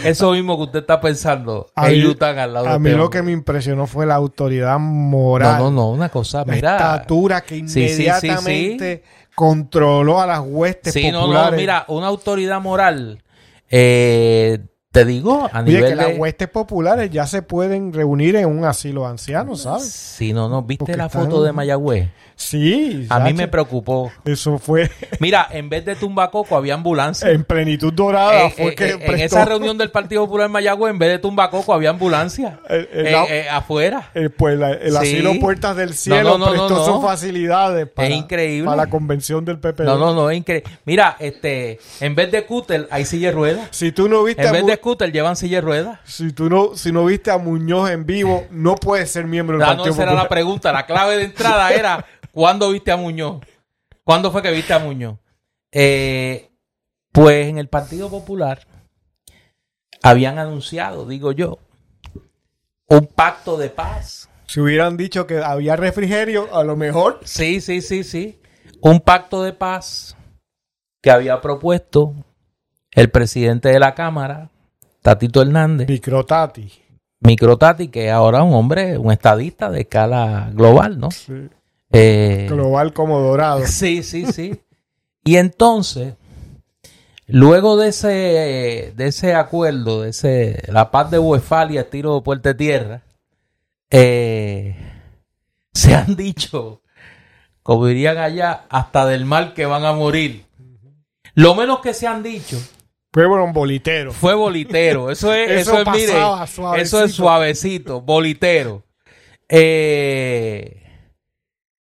[0.05, 2.97] eso mismo que usted está pensando A mí- Yutan al lado de a mí este
[2.97, 3.19] lo hombre.
[3.19, 5.57] que me impresionó fue la autoridad moral.
[5.57, 6.77] No, no, no, una cosa, La mira.
[6.77, 8.03] estatura que Sí, sí, sí, sí.
[8.27, 9.03] inmediatamente
[9.35, 11.51] controló a las huestes Sí, no, populares.
[11.51, 13.21] no, mira, una autoridad moral,
[13.69, 14.59] eh,
[14.91, 16.17] te digo, a Oye, nivel que las de...
[16.17, 19.85] huestes populares ya se pueden reunir en un asilo de ancianos, ¿sabes?
[19.85, 22.09] Sí, no, no, ¿viste Porque la están- foto de Mayagüez?
[22.41, 23.05] Sí.
[23.09, 24.11] A mí me preocupó.
[24.23, 27.29] Eso fue Mira, en vez de tumbacoco había ambulancia.
[27.29, 28.45] en plenitud dorada.
[28.45, 31.09] Eh, fue eh, que eh, en esa reunión del Partido Popular en Mayagüez, en vez
[31.09, 32.57] de tumbacoco, había ambulancia.
[33.51, 34.09] Afuera.
[34.37, 34.97] pues la- el Sí.
[34.97, 37.01] asilo Puertas del Cielo No, no, no, prestó no, sus no.
[37.01, 38.65] facilidades para, Es increíble.
[38.65, 39.83] para la convención del PP.
[39.83, 40.69] No, no, no, es increíble.
[40.85, 43.67] Mira, este, en vez de scooter, hay silla de ruedas.
[43.71, 45.99] Si tú no viste En vez Mu- de scooter, llevan silla de ruedas.
[46.05, 49.63] si tú no si no viste a Muñoz en vivo, no puedes ser miembro del
[49.67, 50.29] Ah, no, Partido esa era la Popular.
[50.29, 50.71] pregunta.
[50.71, 53.41] La clave de entrada era, ¿cuándo viste a Muñoz?
[54.03, 55.17] ¿Cuándo fue que viste a Muñoz?
[55.71, 56.49] Eh,
[57.11, 58.65] pues en el Partido Popular
[60.01, 61.59] habían anunciado, digo yo,
[62.87, 64.29] un pacto de paz.
[64.47, 68.39] Si hubieran dicho que había refrigerio, a lo mejor Sí, sí, sí, sí.
[68.81, 70.17] Un pacto de paz
[71.01, 72.13] que había propuesto
[72.91, 74.49] el presidente de la Cámara,
[75.01, 76.71] Tatito Hernández, Microtati.
[77.21, 81.11] Microtati, que es ahora un hombre, un estadista de escala global, ¿no?
[81.11, 81.49] Sí.
[81.91, 83.61] Eh, Global como dorado.
[83.67, 84.61] Sí, sí, sí.
[85.23, 86.13] y entonces,
[87.27, 92.49] luego de ese, de ese acuerdo, de ese, la paz de Westfalia, estilo de Puerta
[92.49, 93.01] de Tierra,
[93.89, 94.75] eh,
[95.73, 96.81] se han dicho,
[97.63, 100.45] como dirían allá, hasta del mal que van a morir.
[101.35, 102.57] Lo menos que se han dicho
[103.13, 104.11] Fue un bolitero.
[104.11, 105.09] fue bolitero.
[105.11, 106.75] Eso es, Eso eso, es, mire, suavecito.
[106.75, 108.83] eso es suavecito, bolitero.
[109.47, 110.83] Eh,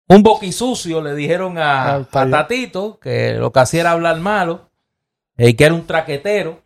[0.09, 2.30] un boquisucio le dijeron a, Ah, a.
[2.30, 4.70] Tatito que lo que hacía era hablar malo,
[5.38, 6.61] y que era un traquetero.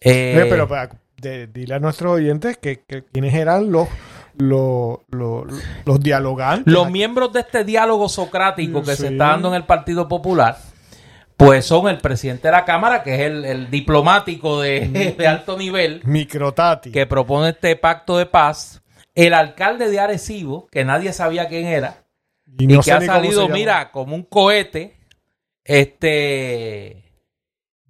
[0.00, 3.88] Eh, Eh, pero para, de- dile a nuestros oyentes que, que quiénes eran los,
[4.36, 5.44] los, los,
[5.84, 6.72] los dialogantes.
[6.72, 10.58] los miembros de este diálogo socrático que se está dando en el Partido Popular,
[11.36, 15.56] pues son el presidente de la Cámara, que es el, el diplomático de, de alto
[15.58, 16.92] nivel, Microtati.
[16.92, 18.82] que propone este pacto de paz,
[19.14, 22.04] el alcalde de Arecibo, que nadie sabía quién era,
[22.58, 24.96] y, no que ha salido, mira, como un cohete,
[25.64, 27.02] este,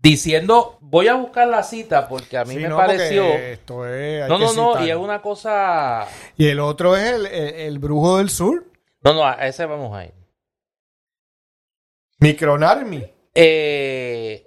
[0.01, 3.25] diciendo, voy a buscar la cita porque a mí Sí, me no, pareció...
[3.25, 6.07] Esto es, No, que no, no, y es una cosa...
[6.37, 8.65] Y el otro es el, el- el brujo del sur,
[9.03, 10.13] No, no, a ese vamos a ir.
[12.19, 13.05] Micronarmi.
[13.35, 14.46] Eh,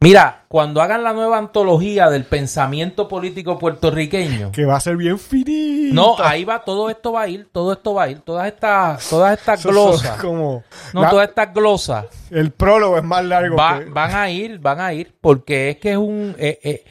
[0.00, 5.18] mira, cuando hagan la nueva antología del pensamiento político puertorriqueño, Que va a ser bien
[5.18, 5.94] finito.
[5.94, 9.08] no, ahí va, todo esto va a ir, todo esto va a ir, todas estas,
[9.08, 13.78] todas estas glosas, Como, no, la- todas estas glosas el prólogo es más largo va-
[13.80, 13.84] que...
[13.86, 16.84] van a ir, van a ir, porque es que es un, eh, eh,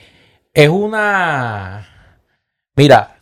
[0.53, 1.87] es una,
[2.75, 3.15] mira,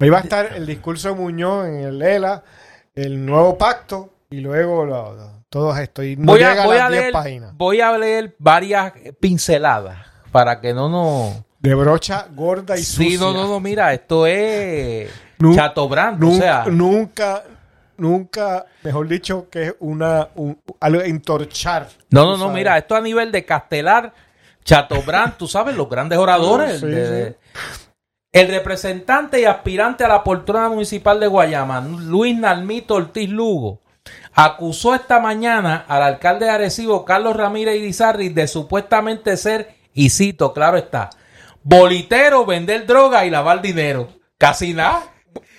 [0.00, 2.42] Ahí va a estar el discurso de Muñoz en el ELA,
[2.94, 6.04] el nuevo pacto y luego lo- todos estos.
[6.04, 7.56] Y no voy a, voy a a las 10 leer, páginas.
[7.56, 9.98] voy a leer varias pinceladas
[10.32, 13.18] para que no nos De brocha gorda y Sí, sucia.
[13.20, 17.44] no, no, no, mira, esto es Nu- Chateaubriand, o Nun- sea, nunca,
[17.96, 21.88] nunca, mejor dicho, que es una, un, algo entorchar.
[22.10, 22.54] no, no, no, sabes.
[22.54, 24.12] mira, esto a nivel de Castelar,
[24.64, 26.80] Chateaubriand, tú sabes, los grandes oradores.
[26.80, 27.12] Sí, de- sí.
[27.12, 27.36] de-
[28.32, 33.80] el representante y aspirante a la poltrona municipal de Guayama, Luis Nalmito Ortiz Lugo,
[34.34, 40.52] acusó esta mañana al alcalde de Arecibo, Carlos Ramírez Irizarri, de supuestamente ser, y cito,
[40.52, 41.10] claro está,
[41.62, 44.08] bolitero, vender droga y lavar dinero.
[44.38, 45.02] Casi nada.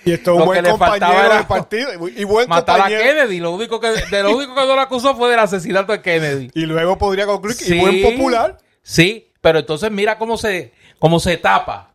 [0.04, 1.88] Y esto es Lo un buen compañero del partido.
[2.16, 2.86] Y buen matar a.
[2.88, 3.40] Kennedy.
[3.40, 6.50] Lo único que, de lo único que no lo acusó fue del asesinato de Kennedy.
[6.54, 7.74] Y luego podría concluir que Sí.
[7.74, 8.58] y buen popular.
[8.82, 11.94] Sí, pero entonces mira cómo se, cómo se tapa.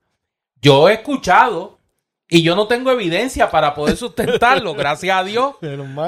[0.62, 1.80] Yo he escuchado
[2.34, 5.56] y yo no tengo evidencia para poder sustentarlo, gracias a Dios.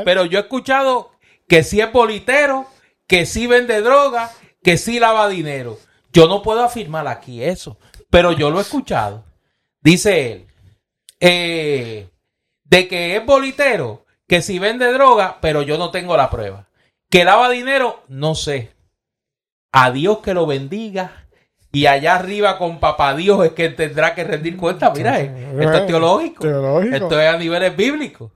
[0.06, 1.12] Pero yo he escuchado
[1.50, 2.66] que sí es bolitero,
[3.08, 4.32] que sí vende droga,
[4.64, 5.78] que sí lava dinero.
[6.14, 7.78] Yo no puedo afirmar aquí eso,
[8.10, 9.26] pero yo lo he escuchado.
[9.82, 10.48] Dice él,
[11.20, 12.08] eh,
[12.64, 16.70] de que es bolitero, que si vende droga, pero yo no tengo la prueba.
[17.10, 18.72] Que lava dinero, no sé.
[19.74, 21.23] A Dios que lo bendiga.
[21.76, 24.94] Y allá arriba con papá Dios es que tendrá que rendir cuenta.
[24.96, 26.44] Mira, esto es teológico.
[26.44, 26.96] Teológico.
[26.96, 28.32] Esto es a niveles bíblicos.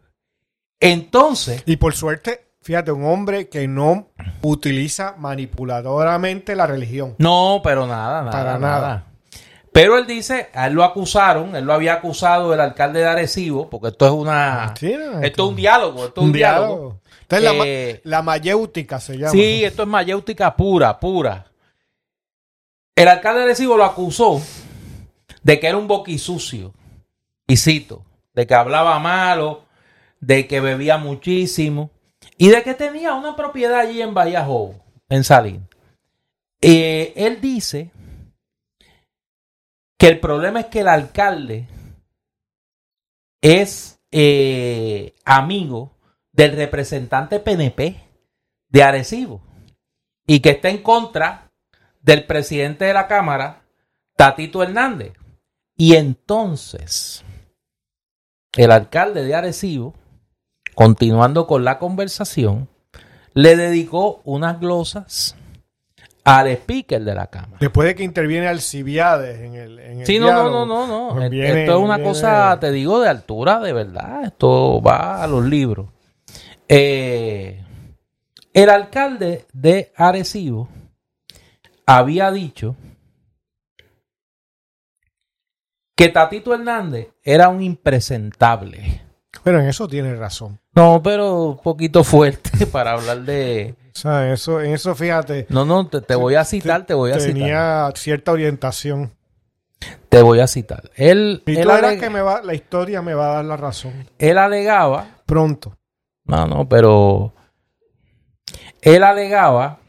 [0.79, 4.09] Entonces, Y por suerte, fíjate, un hombre que no
[4.41, 7.13] utiliza manipuladoramente la religión.
[7.19, 8.31] no, pero nada, nada.
[8.31, 8.81] Para nada.
[8.81, 9.03] nada.
[9.71, 13.69] Pero él dice, a él lo acusaron, él lo había acusado el alcalde de Arecibo,
[13.69, 14.65] porque esto es una...
[14.65, 17.01] Mentira, esto es un diálogo, esto es un, diálogo.
[17.21, 19.29] Esta es la, Eh, la mayéutica, se llama.
[19.29, 21.45] Sí, esto es mayéutica pura, pura.
[22.97, 24.41] El alcalde de Arecibo lo acusó
[25.43, 26.73] de que era un boquisucio.
[27.45, 29.65] Y cito, de que hablaba malo,
[30.19, 31.91] de que bebía muchísimo
[32.39, 35.67] y de que tenía una propiedad allí en Vallejo, en Salín.
[36.59, 37.91] Eh, él dice
[39.99, 41.67] que el problema es que el alcalde
[43.41, 45.91] es eh, amigo
[46.31, 48.01] del representante PNP
[48.69, 49.39] de Arecibo
[50.25, 51.46] y que está en contra
[52.07, 53.61] del presidente de la Cámara,
[54.15, 55.13] Tatito Hernández.
[55.75, 57.23] Y entonces,
[58.55, 59.93] el alcalde de Arecibo,
[60.73, 62.69] continuando con la conversación,
[63.33, 65.35] le dedicó unas glosas
[66.23, 67.57] al speaker de la Cámara.
[67.59, 71.09] Después de que interviene Alcibiades en el, en el Sí, no, no, diálogo, no, no,
[71.09, 71.15] no.
[71.15, 74.23] pues Esto es una viene- cosa, te digo, de altura, de verdad.
[74.23, 75.87] Esto va a los libros.
[76.69, 77.63] Eh,
[78.53, 80.67] el alcalde de Arecibo
[81.87, 82.75] había dicho
[85.95, 89.01] que Tatito Hernández era un impresentable.
[89.43, 90.59] Pero en eso tiene razón.
[90.75, 93.75] No, pero un poquito fuerte para hablar de...
[93.95, 97.11] O sea, eso, en eso fíjate, No, no, te, te voy a citar, te voy
[97.11, 97.33] a citar.
[97.33, 99.11] tenía cierta orientación.
[100.09, 100.91] Te voy a citar.
[100.95, 103.45] Él, Y él, tú verás ale- que me va, la historia me va a dar
[103.45, 103.93] la razón.
[104.19, 105.75] él alegaba Pronto.
[106.25, 107.33] No, no, pero
[108.81, 109.79] él alegaba,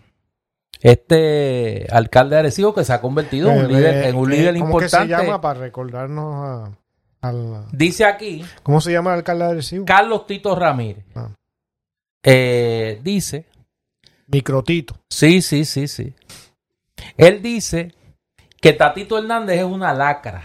[0.80, 4.58] este alcalde de Arecibo, que se ha convertido en un líder, eh, en un líder
[4.58, 5.24] ¿Cómo que se importante.
[5.26, 6.34] llama para recordarnos
[7.22, 7.64] a, al...
[7.72, 9.84] Dice aquí ¿Cómo se llama el alcalde de Arecibo?
[9.84, 11.04] Carlos Tito Ramírez.
[11.14, 11.28] Ah.
[12.22, 13.46] Eh, dice,
[14.26, 14.94] Microtito.
[15.08, 16.14] sí, sí, sí, sí.
[17.16, 17.94] Él dice
[18.60, 20.42] que Tatito Hernández es una lacra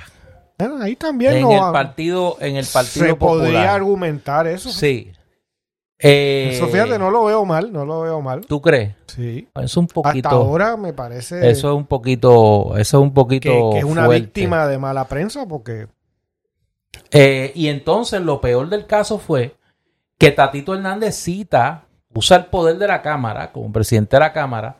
[0.57, 3.67] Bueno, ahí también en no el partido, en el partido se podría popular.
[3.69, 4.69] argumentar eso.
[4.69, 5.11] Sí.
[6.05, 8.45] Eh, Eso fíjate, no lo veo mal, no lo veo mal.
[8.45, 8.93] ¿Tú crees?
[9.07, 9.47] Sí.
[9.55, 10.27] Es un poquito.
[10.27, 14.05] Hasta ahora me parece Eso es un poquito, eso es un poquito que es una
[14.05, 14.21] fuerte.
[14.25, 15.87] víctima de mala prensa porque
[17.11, 19.55] Eh, y entonces lo peor del caso fue
[20.17, 24.77] que Tatito Hernández cita, usa el poder de la Cámara como presidente de la Cámara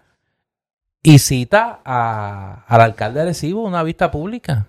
[1.02, 4.66] y cita a- al alcalde de Arecibo una vista pública.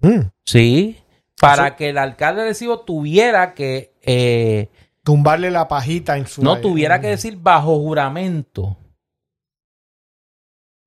[0.00, 0.98] mm, Sí.
[1.40, 3.94] para que el alcalde de Arecibo tuviera que...
[4.02, 4.68] eh,
[5.04, 6.42] Tumbarle la pajita en su...
[6.42, 8.76] no tuviera que decir bajo juramento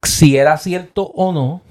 [0.05, 1.61] si era cierto o no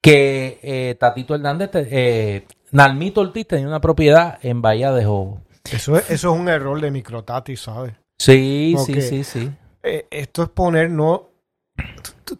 [0.00, 5.40] que eh, Tatito Hernández, eh, Nalmito Ortiz tenía una propiedad en Bahía de Jobo.
[5.70, 7.94] Eso es, eso es un error de microtati, ¿sabes?
[8.16, 9.50] Sí, sí, sí, sí.
[9.82, 11.30] Eh, esto es poner, no...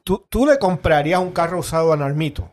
[0.05, 2.51] Tú, le comprarías un carro usado a Narmito.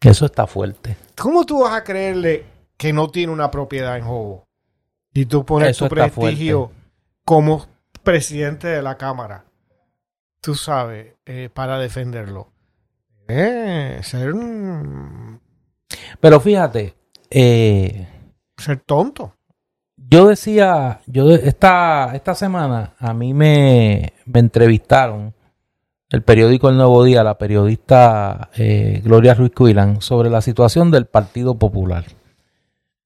[0.00, 0.96] Eso está fuerte.
[1.16, 2.44] ¿Cómo tú vas a creerle
[2.76, 4.44] que no tiene una propiedad en Jobo?
[5.12, 6.82] Y tú pones Eso tu prestigio fuerte.
[7.24, 7.66] como
[8.02, 9.44] presidente de la Cámara,
[10.40, 12.52] tú sabes, eh, para defenderlo.
[13.28, 15.40] Eh, ser, un-
[16.20, 16.94] Pero fíjate,
[17.30, 18.06] eh,
[18.56, 19.34] ser tonto.
[19.96, 25.34] yo decía, yo esta, esta semana a mí me, me entrevistaron
[26.08, 31.06] el periódico El Nuevo Día, la periodista eh, Gloria Ruiz Cuilán, sobre la situación del
[31.06, 32.04] Partido Popular.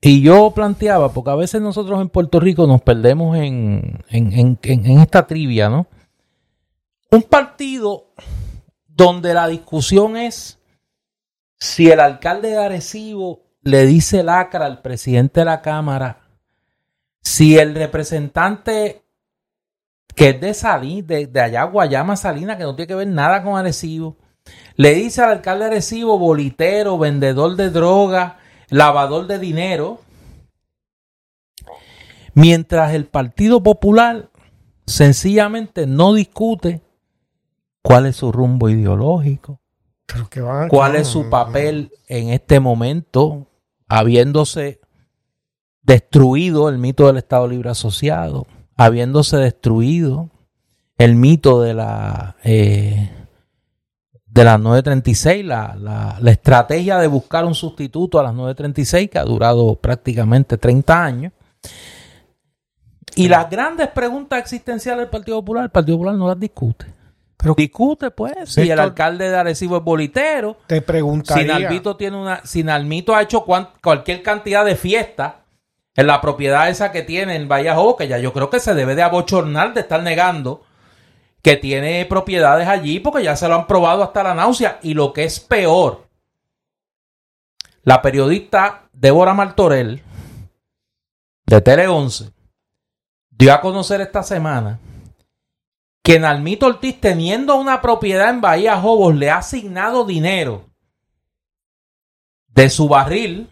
[0.07, 4.98] Y yo planteaba, porque a veces nosotros en Puerto Rico nos perdemos en, en, en-
[5.00, 5.86] esta trivia, ¿no?
[7.11, 8.09] Un partido
[8.86, 10.59] donde la discusión es
[11.59, 16.20] si el alcalde de Arecibo le dice lacra al presidente de la Cámara,
[17.22, 19.02] si el representante
[20.14, 23.42] que es de Salín, de, de allá Guayama Salina, que no tiene que ver nada
[23.42, 24.18] con Arecibo,
[24.76, 28.38] le dice al alcalde de Arecibo bolitero, vendedor de droga,
[28.77, 30.01] lavador de dinero,
[32.35, 34.31] mientras el Partido Popular
[34.87, 36.83] sencillamente no discute
[37.83, 39.61] cuál es su rumbo ideológico,
[40.07, 43.47] Pero que van- cuál es su papel en este momento,
[43.89, 44.81] habiéndose
[45.83, 48.47] destruido el mito del Estado Libre Asociado,
[48.77, 50.31] habiéndose destruido
[50.99, 53.11] el mito de la eh,
[54.35, 59.18] de las 936, la, la, la estrategia de buscar un sustituto a las 936 que
[59.20, 61.32] ha durado prácticamente 30 años.
[63.14, 66.87] Y las grandes preguntas existenciales del Partido Popular, el Partido Popular no las discute.
[67.37, 71.59] Pero Discute, pues, si el alcalde de Arecibo es bolitero, te si preguntaría.
[71.59, 75.35] Nalmito tiene una, si Nalmito ha hecho cuan- cualquier cantidad de fiestas
[75.95, 78.97] en la propiedad esa que tiene en Vallejo, que ya yo creo que se debe
[78.97, 80.62] de abochornar de estar negando
[81.45, 84.80] que tiene propiedades allí porque ya se lo han probado hasta la náusea.
[84.82, 86.09] Y lo que es peor,
[87.82, 90.03] la periodista Débora Martorell
[91.45, 92.32] de Tele 11
[93.28, 94.80] dio a conocer esta semana
[96.03, 100.64] que Nalmito Ortiz, teniendo una propiedad en Bahía Jobos, le ha asignado dinero
[102.49, 103.51] de su barril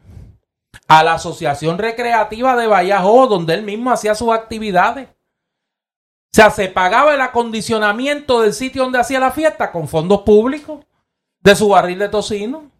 [0.88, 5.08] a la Asociación Recreativa de Bahía Jobos, donde él mismo hacía sus actividades.
[6.32, 10.82] O sea, se pagaba el acondicionamiento del sitio donde hacía la fiesta con fondos públicos
[11.42, 12.70] de su barril de tocino.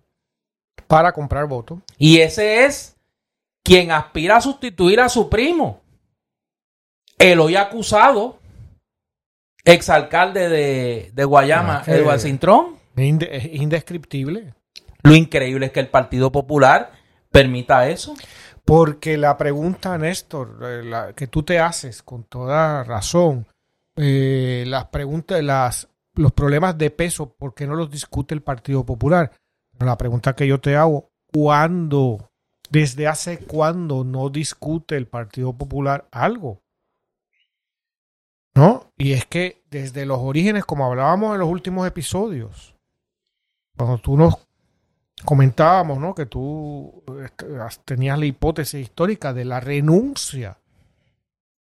[0.86, 1.78] Para comprar votos.
[1.98, 2.96] Y ese es
[3.62, 5.82] quien aspira a sustituir a su primo.
[7.18, 8.38] El hoy acusado,
[9.64, 12.76] exalcalde de, de Guayama, Ah, Eduardo Cintrón.
[12.96, 14.54] Es inde- es indescriptible.
[15.02, 16.92] Lo increíble es que el Partido Popular
[17.30, 18.14] permita eso.
[18.64, 23.46] Porque la pregunta, Néstor, eh, la que tú te haces con toda razón,
[23.96, 29.32] eh, las preguntas, los problemas de peso, ¿por qué no los discute el Partido Popular?
[29.78, 32.30] La pregunta que yo te hago, ¿cuándo,
[32.70, 36.62] desde hace cuándo no discute el Partido Popular algo?
[38.54, 38.92] ¿No?
[38.96, 42.74] Y es que desde los orígenes, como hablábamos en los últimos episodios,
[43.76, 44.36] cuando tú nos
[45.24, 46.14] comentábamos, ¿no?
[46.14, 47.46] Que tú este,
[47.84, 50.58] tenías la hipótesis histórica de la renuncia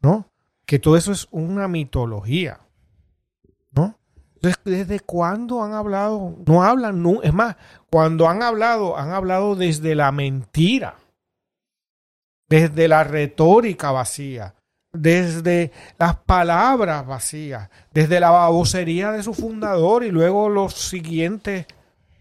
[0.00, 0.32] ¿no?
[0.64, 2.60] Que todo eso es una mitología,
[3.72, 3.98] ¿no?
[4.40, 6.36] Entonces, ¿desde cuándo han hablado?
[6.46, 7.56] No hablan, no, es más,
[7.90, 10.94] cuando han hablado, han hablado desde la mentira,
[12.48, 14.54] desde la retórica vacía,
[14.92, 21.66] desde las palabras vacías, desde la babosería de su fundador y luego los siguientes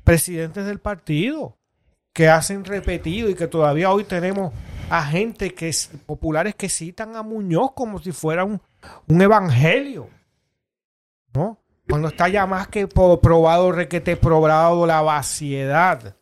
[0.04, 1.56] presidentes del partido
[2.14, 4.54] que hacen repetido y que todavía hoy tenemos
[4.90, 8.60] a gente que es, populares que citan a Muñoz como si fuera un,
[9.08, 10.10] un evangelio,
[11.32, 11.60] ¿no?
[11.90, 16.16] Cuando está ya más que probado, requete probado la vaciedad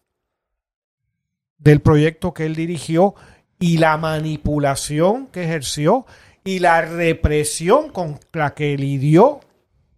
[1.58, 3.16] del proyecto que él dirigió
[3.60, 6.06] y la manipulación que ejerció
[6.44, 9.40] y la represión con la que lidió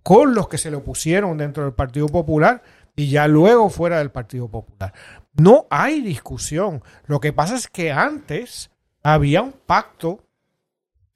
[0.04, 2.64] con los que se le opusieron dentro del Partido Popular
[2.96, 4.94] y ya luego fuera del Partido Popular.
[5.34, 6.82] No hay discusión.
[7.06, 8.72] Lo que pasa es que antes
[9.04, 10.24] había un pacto.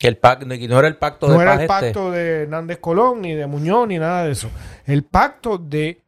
[0.01, 1.67] Que el pacto, no era el pacto no de era paz el este.
[1.67, 4.49] pacto de Hernández Colón, ni de Muñoz, ni nada de eso.
[4.87, 6.01] El pacto de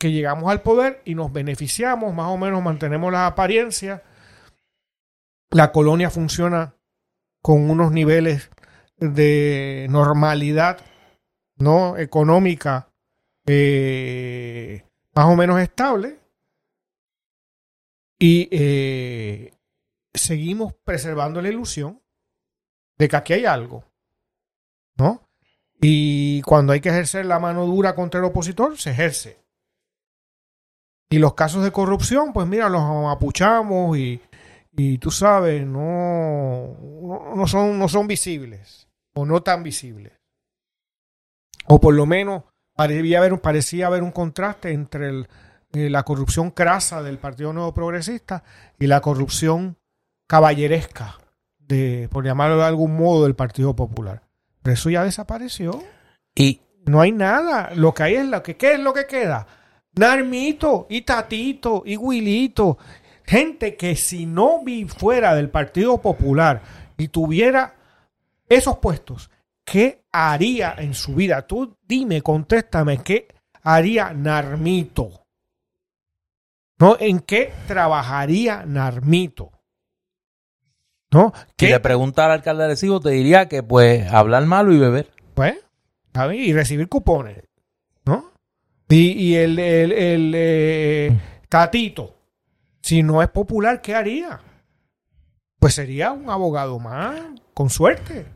[0.00, 4.02] que llegamos al poder y nos beneficiamos, más o menos mantenemos las apariencias.
[5.50, 6.74] La colonia funciona
[7.40, 8.50] con unos niveles
[8.96, 10.78] de normalidad
[11.56, 12.88] no económica
[13.46, 14.82] eh,
[15.14, 16.18] más o menos estable
[18.18, 19.52] y eh,
[20.12, 22.00] seguimos preservando la ilusión
[22.98, 23.84] de que aquí hay algo,
[24.96, 25.28] ¿no?
[25.80, 29.44] Y cuando hay que ejercer la mano dura contra el opositor, se ejerce.
[31.10, 34.20] Y los casos de corrupción, pues mira, los apuchamos y,
[34.72, 36.76] y tú sabes, no,
[37.36, 40.12] no, son, no son visibles o no tan visibles.
[41.66, 45.26] O por lo menos parecía haber, parecía haber un contraste entre
[45.72, 48.42] eh, la corrupción crasa del Partido Nuevo Progresista
[48.78, 49.78] y la corrupción
[50.26, 51.18] caballeresca,
[51.66, 54.22] de, por llamarlo de algún modo, del Partido Popular.
[54.62, 55.82] Pero eso ya desapareció.
[56.34, 57.70] Y No hay nada.
[57.74, 59.46] Lo que hay es lo que ¿qué es lo que queda.
[59.94, 62.78] Narmito y Tatito y Wilito.
[63.24, 66.60] Gente que si no vi fuera del Partido Popular
[66.98, 67.74] y tuviera
[68.48, 69.30] esos puestos,
[69.64, 71.46] ¿qué haría en su vida?
[71.46, 73.28] Tú dime, contéstame, ¿qué
[73.62, 75.24] haría Narmito?
[76.78, 76.96] ¿No?
[77.00, 79.53] ¿En qué trabajaría Narmito?
[81.14, 81.32] ¿No?
[81.34, 84.78] si ¿Qué le pregunta al alcalde de Arecibo, te diría que pues hablar malo y
[84.78, 85.10] beber.
[85.34, 85.54] pues.
[86.34, 87.42] Y recibir cupones,
[88.04, 88.30] ¿no?
[88.88, 92.14] Y, y el, el, el, eh, tatito,
[92.82, 94.40] si no es popular, ¿qué haría?
[95.58, 97.20] Pues sería un abogado más,
[97.54, 98.26] con suerte.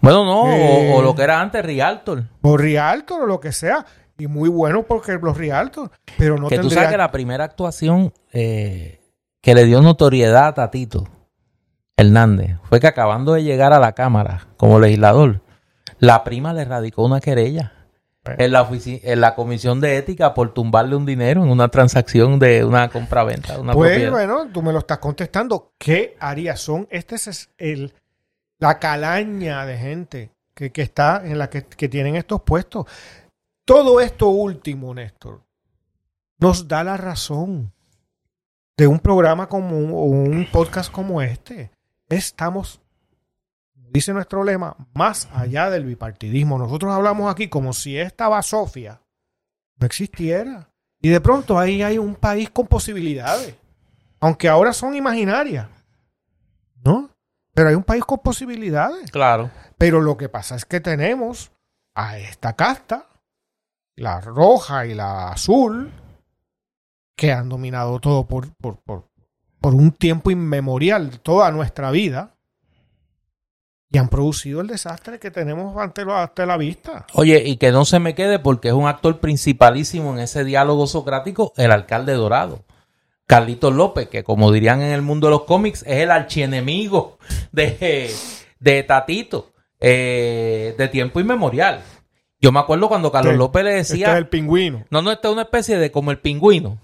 [0.00, 0.92] Bueno, no, Eh.
[0.92, 2.24] o, o lo que era antes, Rialtor.
[2.42, 3.84] O Rialto o lo que sea.
[4.18, 5.90] Y muy bueno porque los Rialtos.
[6.16, 9.00] Pero no que tú sabes que la primera actuación eh,
[9.40, 11.08] que le dio notoriedad a Tatito
[11.96, 15.40] Hernández fue que acabando de llegar a la Cámara como legislador,
[15.98, 17.72] la prima le radicó una querella
[18.24, 18.42] Bueno.
[18.44, 22.64] en la, en la Comisión de Ética por tumbarle un dinero en una transacción de
[22.64, 24.12] una compra-venta de una Pues propiedad.
[24.12, 25.72] bueno, tú me lo estás contestando.
[25.78, 26.56] ¿Qué haría?
[26.56, 27.94] Son, este es el,
[28.58, 32.86] la calaña de gente que, que está en la que, que tienen estos puestos.
[33.64, 35.42] Todo esto último, Néstor,
[36.38, 37.72] nos da la razón
[38.76, 41.70] de un programa como un, o un podcast como este.
[42.08, 42.80] Estamos,
[43.74, 46.58] dice nuestro lema, más allá del bipartidismo.
[46.58, 49.00] Nosotros hablamos aquí como si esta basofia
[49.78, 50.70] no existiera.
[51.00, 53.54] Y de pronto ahí hay un país con posibilidades.
[54.20, 55.68] Aunque ahora son imaginarias.
[56.84, 57.10] ¿No?
[57.54, 59.10] Pero hay un país con posibilidades.
[59.10, 59.50] Claro.
[59.78, 61.52] Pero lo que pasa es que tenemos
[61.94, 63.06] a esta casta,
[63.96, 65.92] la roja y la azul,
[67.16, 69.08] que han dominado todo por, por, por,
[69.66, 72.36] por un tiempo inmemorial, toda nuestra vida,
[73.90, 77.04] y han producido el desastre que tenemos ante, lo- ante la vista.
[77.14, 80.86] Oye, y que no se me quede porque es un actor principalísimo en ese diálogo
[80.86, 82.64] socrático, el alcalde Dorado.
[83.26, 87.18] Carlitos López, que como dirían en el mundo de los cómics, es el archienemigo
[87.50, 88.08] de,
[88.60, 89.50] de Tatito,
[89.80, 91.82] eh, de tiempo inmemorial.
[92.40, 94.84] Yo me acuerdo cuando Carlos Este- López le Este decía, es el pingüino.
[94.90, 96.78] no, no, esta es una especie de como el pingüino.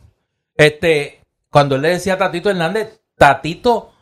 [0.57, 1.22] Este,
[1.53, 3.93] cuando él le decía a Tatito Hernández, Tatito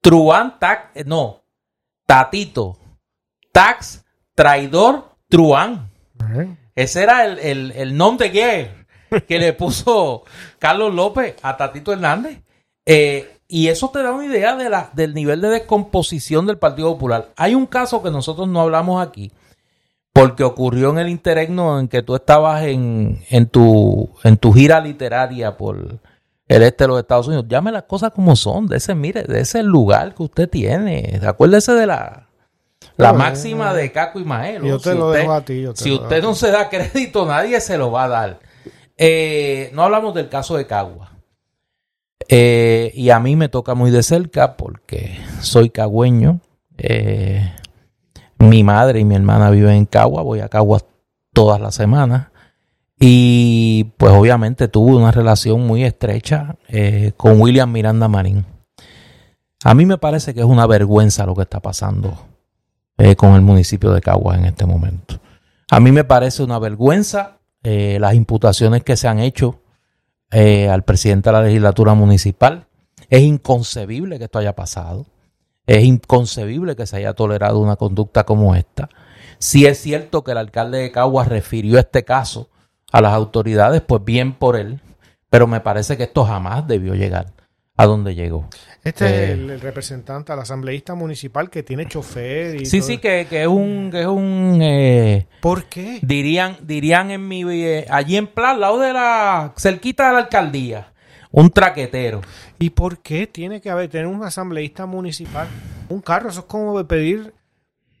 [0.00, 1.44] Truán Tax, eh, no,
[2.06, 2.78] Tatito
[3.52, 4.04] Tax
[4.34, 5.90] Traidor Truán.
[6.34, 6.56] ¿Eh?
[6.74, 8.86] Ese era el, el, el nombre guerra
[9.28, 10.24] que le puso
[10.58, 12.42] Carlos López a Tatito Hernández.
[12.86, 16.94] Eh, y eso te da una idea de la, del nivel de descomposición del Partido
[16.94, 17.28] Popular.
[17.36, 19.30] Hay un caso que nosotros no hablamos aquí,
[20.14, 24.80] porque ocurrió en el interregno en que tú estabas en, en, tu, en tu gira
[24.80, 26.00] literaria por
[26.56, 27.46] el este de los Estados Unidos.
[27.48, 31.20] Llame las cosas como son, de ese, mire, de ese lugar que usted tiene.
[31.26, 32.28] Acuérdese de la,
[32.96, 33.74] la máxima no.
[33.74, 34.66] de Caco y Maelo.
[34.66, 35.62] Yo te Si lo usted- dejo a ti.
[35.62, 38.40] yo te si lo usted no se da crédito, nadie se lo va a dar.
[38.96, 41.10] Eh, no hablamos del caso de Cagua.
[42.28, 46.40] Eh, y a mí me toca muy de cerca porque soy cagüeño.
[46.78, 47.52] Eh,
[48.38, 50.22] mi madre y mi hermana viven en Cagua.
[50.22, 50.80] Voy a Cagua
[51.32, 52.28] todas las semanas.
[53.04, 58.46] Y pues obviamente tuve una relación muy estrecha eh, con William Miranda Marín.
[59.64, 62.16] A mí me parece que es una vergüenza lo que está pasando
[62.98, 65.18] eh, con el municipio de Cagua en este momento.
[65.68, 69.58] A mí me parece una vergüenza eh, las imputaciones que se han hecho
[70.30, 72.68] al presidente de la legislatura municipal.
[73.10, 75.06] Es inconcebible que esto haya pasado.
[75.66, 78.88] Es inconcebible que se haya tolerado una conducta como esta.
[79.40, 82.48] Sí es cierto que el alcalde de Caguas refirió este caso
[82.92, 84.80] a las autoridades, pues bien por él,
[85.30, 87.32] pero me parece que esto jamás debió llegar
[87.76, 88.48] a donde llegó.
[88.84, 92.86] Este es Eh, el, el representante, el asambleísta municipal que tiene chofer y Sí, todo.
[92.88, 95.98] sí, que, que es un, que es un eh, ¿Por qué?
[96.02, 100.18] dirían, dirían en mi eh, allí en plan, al lado de la, cerquita de la
[100.20, 100.92] alcaldía,
[101.30, 102.20] un traquetero.
[102.58, 105.48] ¿Y por qué tiene que haber tener un asambleísta municipal?
[105.88, 107.32] Un carro, eso es como pedir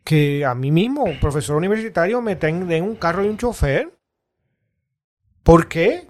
[0.04, 3.92] que a mí mismo, profesor universitario, me den un carro y un chofer.
[5.42, 6.08] ¿Por qué?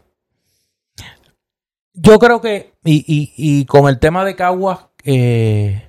[1.95, 5.89] Yo creo que, y, y, y con el tema de Caguas, eh,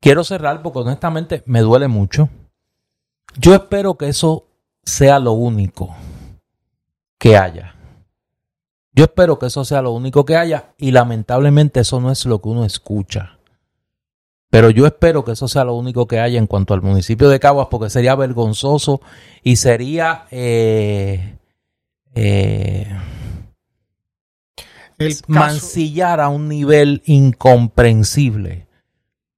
[0.00, 2.28] quiero cerrar porque honestamente me duele mucho.
[3.38, 4.46] Yo espero que eso
[4.82, 5.94] sea lo único
[7.18, 7.74] que haya.
[8.94, 12.42] Yo espero que eso sea lo único que haya y lamentablemente eso no es lo
[12.42, 13.38] que uno escucha.
[14.50, 17.40] Pero yo espero que eso sea lo único que haya en cuanto al municipio de
[17.40, 19.00] Caguas porque sería vergonzoso
[19.42, 20.26] y sería...
[20.30, 21.38] eh,
[22.14, 22.86] eh,
[24.98, 28.66] El caso- mancillar a un nivel incomprensible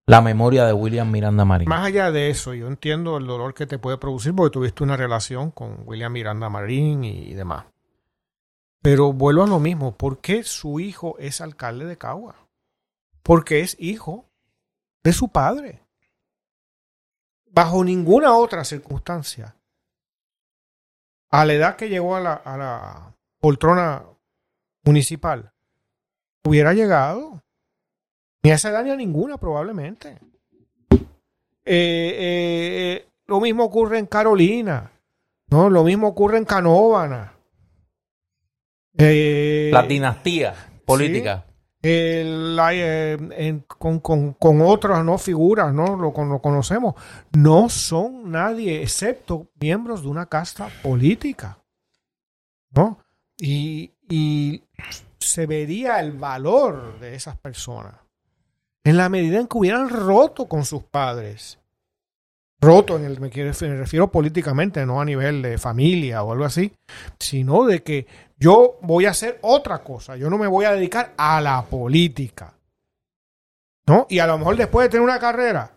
[0.06, 1.68] la memoria de William Miranda Marín.
[1.68, 4.96] Más allá de eso, yo entiendo el dolor que te puede producir porque tuviste una
[4.98, 7.64] relación con William Miranda Marín y demás.
[8.82, 9.96] Pero vuelvo a lo mismo.
[9.96, 12.36] ¿Por qué su hijo es alcalde de Cagua?
[13.22, 14.26] Porque es hijo
[15.02, 15.80] de su padre.
[17.50, 19.56] Bajo ninguna otra circunstancia.
[21.34, 24.04] A la edad que llegó a la, a la poltrona
[24.84, 25.52] municipal,
[26.44, 27.42] hubiera llegado.
[28.44, 30.16] Ni a esa edad ni a ninguna, probablemente.
[30.90, 31.00] Eh,
[31.64, 34.92] eh, eh, lo mismo ocurre en Carolina,
[35.48, 35.68] ¿no?
[35.70, 37.32] Lo mismo ocurre en Canóvana.
[38.96, 40.54] Eh, la dinastía
[40.86, 41.46] política.
[41.86, 45.96] Eh, con, con- con otras no figuras, ¿no?
[45.96, 46.94] Lo, con- lo conocemos.
[47.32, 51.58] No son nadie excepto miembros de una casta política,
[52.70, 52.98] ¿no?
[53.38, 54.62] Y, y
[55.18, 57.94] se vería el valor de esas personas
[58.84, 61.58] en la medida en que hubieran roto con sus padres.
[62.60, 66.72] Roto, en el, me refiero políticamente, no a nivel de familia o algo así,
[67.18, 68.06] sino de que
[68.44, 72.52] yo voy a hacer otra cosa, yo no me voy a dedicar a la política.
[73.86, 74.06] ¿No?
[74.08, 75.70] Y a lo mejor después de tener una carrera,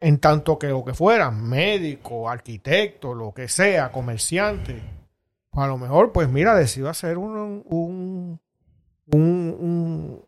[0.00, 4.80] en tanto que lo que fuera, médico, arquitecto, lo que sea, comerciante,
[5.52, 8.40] a lo mejor, pues mira, decido hacer un, un,
[9.12, 10.24] un- un-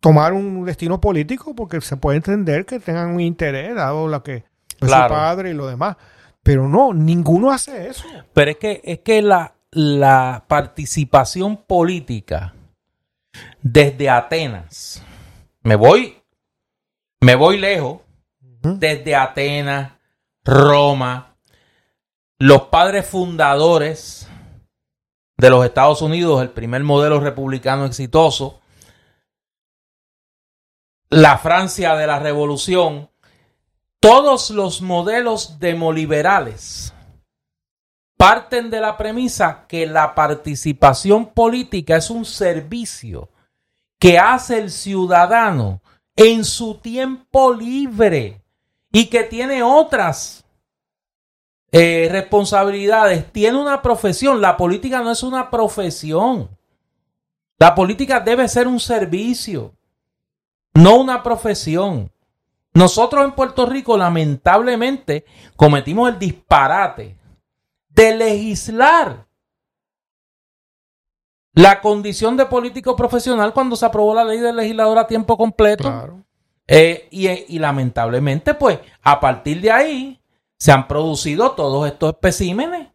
[0.00, 4.34] tomar un destino político porque se puede entender que tengan un interés dado lo que
[4.36, 4.44] es
[4.80, 5.14] Claro.
[5.14, 5.96] su padre y lo demás.
[6.42, 8.04] Pero no, ninguno hace eso.
[8.32, 12.54] Pero es que, es que la, la participación política
[13.62, 15.02] desde Atenas,
[15.62, 16.22] me voy,
[17.20, 18.00] me voy lejos,
[18.38, 19.92] desde Atenas,
[20.44, 21.36] Roma,
[22.38, 24.28] los padres fundadores
[25.38, 28.60] de los Estados Unidos, el primer modelo republicano exitoso,
[31.08, 33.10] la Francia de la Revolución,
[34.00, 36.92] todos los modelos demoliberales
[38.22, 43.28] parten de la premisa que la participación política es un servicio
[43.98, 45.82] que hace el ciudadano
[46.14, 48.40] en su tiempo libre
[48.92, 50.44] y que tiene otras
[51.72, 54.40] eh, responsabilidades, tiene una profesión.
[54.40, 56.48] La política no es una profesión.
[57.58, 59.74] La política debe ser un servicio,
[60.74, 62.12] no una profesión.
[62.72, 65.24] Nosotros en Puerto Rico lamentablemente
[65.56, 67.16] cometimos el disparate
[67.94, 69.26] de legislar
[71.54, 75.84] la condición de político profesional cuando se aprobó la ley del legislador a tiempo completo.
[75.84, 76.24] Claro.
[76.66, 80.20] Eh, y, y lamentablemente, pues, a partir de ahí
[80.56, 82.88] se han producido todos estos especímenes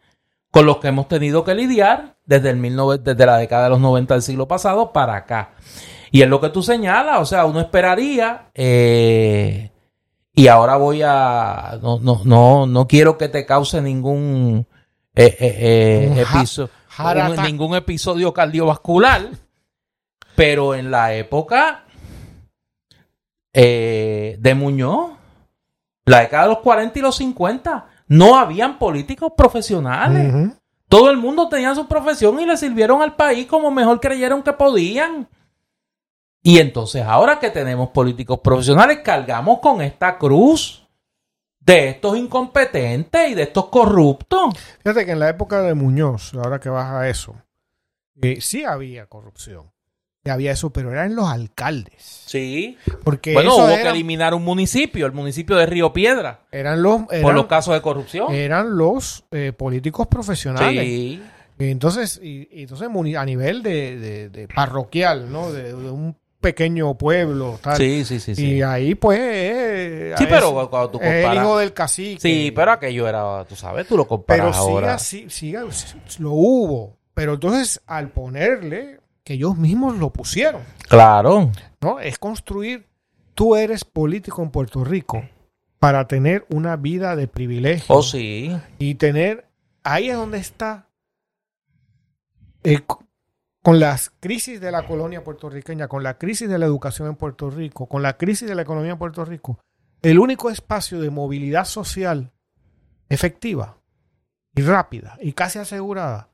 [0.52, 3.80] con los que hemos tenido que lidiar desde, el 19 desde la década de los
[3.80, 5.52] 90 del siglo pasado para acá.
[6.10, 9.72] Y es lo que tú señalas, o sea, uno esperaría, eh,
[10.34, 14.66] y ahora voy a, no, no, no, no quiero que te cause ningún
[15.18, 16.22] eh, eh, eh,
[17.30, 19.30] un- ningún episodio cardiovascular,
[20.36, 21.84] pero en la época
[23.54, 25.12] eh, de Muñoz,
[26.06, 30.34] la década de los 40 y los 50, no habían políticos profesionales.
[30.90, 34.54] Todo el mundo tenía su profesión y le sirvieron al país como mejor creyeron que
[34.54, 35.28] podían.
[36.42, 40.87] Y entonces ahora que tenemos políticos profesionales, cargamos con esta cruz
[41.68, 44.56] de estos incompetentes y de estos corruptos.
[44.84, 47.36] Fíjate que en la época de Muñoz, ahora que vas a eso,
[48.22, 49.70] eh, sí había corrupción.
[50.24, 52.24] Sí había eso, pero eran los alcaldes.
[52.26, 52.78] Sí.
[53.04, 57.04] Porque Bueno, hubo eran, que eliminar un municipio, el municipio de Río Piedra, eran los,
[57.22, 58.34] por los casos de corrupción.
[58.34, 60.84] eran los eh, políticos profesionales.
[60.84, 61.22] Sí.
[61.60, 62.88] Entonces, y, y entonces
[63.18, 65.52] a nivel de, de- de parroquial, ¿no?
[65.52, 66.16] De, de un
[66.48, 67.78] pequeño pueblo, tal.
[67.78, 68.46] Sí, sí, sí, sí.
[68.56, 69.20] Y ahí, pues.
[69.22, 72.22] eh, Sí, es- pero cuando tú es el comparas- hijo del cacique.
[72.22, 74.98] Sí, pero aquello era, tú sabes, tú lo comparas Pero ahora.
[75.00, 76.98] siga, sí, siga, lo hubo.
[77.14, 81.52] Pero entonces, al ponerle, que ellos mismos lo pusieron, Claro.
[81.82, 82.00] ¿no?
[82.00, 82.86] Es construir.
[83.34, 85.24] Tú eres político en Puerto Rico
[85.80, 87.94] para tener una vida de privilegio.
[87.96, 88.56] Oh, sí.
[88.80, 89.46] y tener
[89.84, 90.88] ahí es donde está
[92.64, 92.80] eh,
[93.68, 97.50] con las crisis de la colonia puertorriqueña, con la crisis de la educación en Puerto
[97.50, 99.60] Rico, con la crisis de la economía en Puerto Rico,
[100.02, 102.32] el único espacio de movilidad social
[103.10, 103.78] efectiva
[104.56, 106.30] y rápida y casi asegurada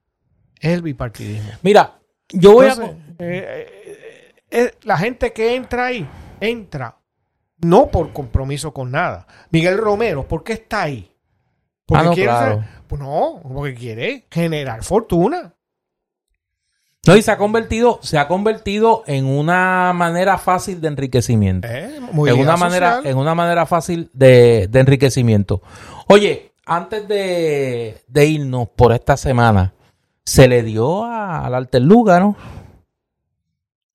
[0.59, 1.49] es el bipartidismo.
[1.63, 1.99] Mira,
[2.29, 3.23] yo voy Entonces, a...
[3.23, 6.07] eh, eh, eh, la gente que entra ahí,
[6.39, 6.99] entra
[7.61, 9.25] no por compromiso con nada.
[9.49, 11.11] Miguel Romero, ¿por qué está ahí?
[11.87, 12.55] Porque Ah, no, quiere claro.
[12.61, 15.55] ser- pues no, porque quiere generar fortuna.
[17.05, 21.67] No, y se ha convertido, se ha convertido en una manera fácil de enriquecimiento.
[21.67, 21.95] ¿eh?
[21.97, 25.61] en Movilidad una manera, en una manera fácil de, de enriquecimiento.
[26.07, 29.73] Oye, antes de, de irnos por esta semana,
[30.23, 32.37] se le dio a- al Alterlúgaro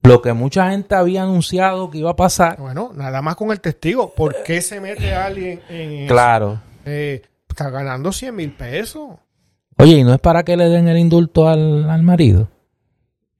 [0.02, 2.58] lo que mucha gente había anunciado que iba a pasar.
[2.58, 4.12] Bueno, nada más con el testigo.
[4.14, 6.12] ¿Por qué se mete alguien en eso?
[6.12, 6.60] Claro.
[6.84, 9.10] Eh, está ganando 100 mil pesos.
[9.78, 12.48] Oye, y no es para que le den el indulto al, al marido.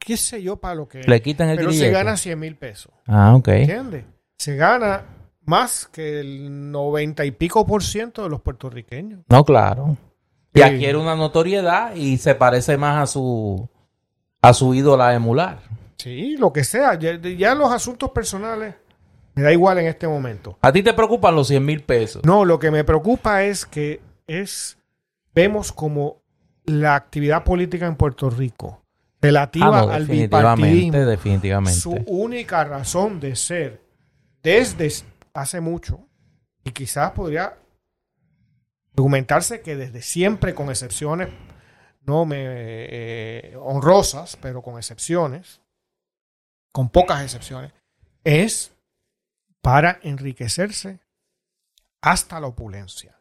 [0.09, 2.91] ¿Qué sé yo para lo que Le quitan el Pero se gana 100 mil pesos.
[3.07, 3.49] Ah, ok.
[3.49, 4.07] ¿Entiendes?
[4.39, 5.05] Se gana
[5.45, 9.21] más que el 90 y pico por ciento de los puertorriqueños.
[9.29, 9.99] No, claro.
[10.55, 13.69] Y adquiere una notoriedad y se parece más a su
[14.41, 15.59] a su ídola a emular.
[15.99, 16.99] Sí, lo que sea.
[16.99, 18.77] Ya, ya los asuntos personales
[19.35, 20.57] me da igual en este momento.
[20.63, 22.25] ¿A ti te preocupan los 100 mil pesos?
[22.25, 24.79] No, lo que me preocupa es que es
[25.35, 26.23] vemos como
[26.65, 28.88] la actividad política en Puerto Rico
[29.21, 31.81] relativa al definitivamente, bipartidismo, definitivamente.
[31.81, 33.83] su única razón de ser
[34.43, 34.93] desde
[35.35, 36.07] hace mucho
[36.65, 37.57] y quizás podría
[38.97, 41.29] argumentarse que desde siempre con excepciones
[42.03, 45.61] no me eh, honrosas pero con excepciones
[46.73, 47.73] con pocas excepciones
[48.25, 48.73] es
[49.61, 51.01] para enriquecerse
[52.01, 53.18] hasta la opulencia.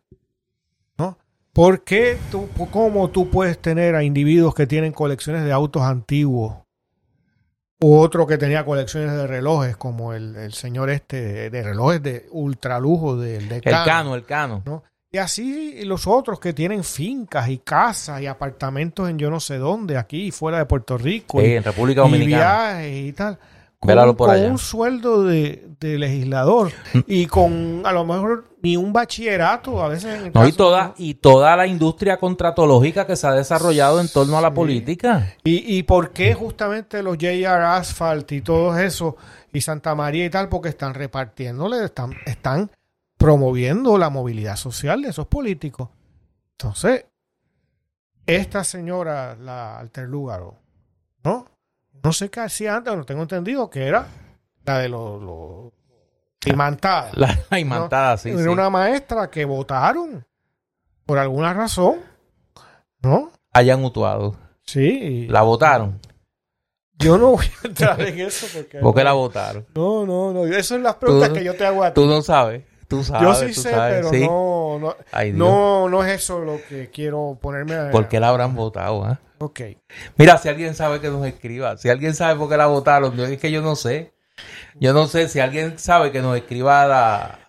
[1.58, 6.54] ¿Por qué tú, cómo tú puedes tener a individuos que tienen colecciones de autos antiguos
[7.80, 12.04] u otro que tenía colecciones de relojes, como el, el señor este, de, de relojes
[12.04, 14.62] de ultralujo del de el cano, el cano.
[14.68, 14.84] ¿no?
[15.12, 19.58] Y así los otros que tienen fincas y casas y apartamentos en yo no sé
[19.58, 21.42] dónde, aquí y fuera de Puerto Rico.
[21.42, 22.78] Sí, y, en República y Dominicana.
[22.78, 23.40] viajes y tal.
[23.80, 26.72] Con, por un sueldo de, de legislador
[27.08, 30.16] y con a lo mejor ni un bachillerato a veces.
[30.16, 34.10] en el No, y toda, y toda la industria contratológica que se ha desarrollado en
[34.10, 35.36] torno a la política.
[35.44, 39.16] ¿Y, y por qué justamente los JR Asphalt y todo eso
[39.54, 40.50] y Santa María y tal?
[40.50, 42.72] Porque están repartiéndole, están, están
[43.18, 45.90] promoviendo la movilidad social de esos políticos.
[46.54, 47.06] Entonces,
[48.26, 50.56] esta señora, la Alterlúgaro,
[51.24, 51.57] ¿no?
[52.04, 54.08] No sé qué hacía antes, no tengo entendido que era
[54.66, 55.22] la de los...
[55.22, 55.74] los
[56.46, 57.10] imantada.
[57.14, 58.48] La, la imantada, sí, Era sí.
[58.48, 60.26] una maestra que votaron
[61.06, 62.00] por alguna razón,
[63.02, 63.32] ¿no?
[63.54, 64.36] Hayan mutuado.
[64.66, 65.28] Sí.
[65.30, 66.00] La votaron.
[67.00, 68.80] Yo no voy a entrar en eso porque...
[68.80, 69.66] ¿Por qué la votaron?
[69.76, 70.46] No, no, no.
[70.46, 72.02] Esas son las preguntas Tú- que yo te hago a ti.
[72.02, 72.64] Tú no sabes.
[72.88, 73.22] Tú sabes.
[73.24, 74.26] Yo sí tú sé, sabes, pero sí.
[74.26, 77.92] no, no, Ay, no, no es eso lo que quiero ponerme a...
[77.92, 79.04] ¿Por qué la habrán votado?
[79.04, 79.20] ah?
[79.40, 79.62] Ok.
[80.18, 81.78] Mira, si alguien sabe que nos escriba.
[81.78, 84.14] Si alguien sabe por qué la votaron, es que yo no sé.
[84.80, 87.40] Yo no sé si alguien sabe que nos escriba la-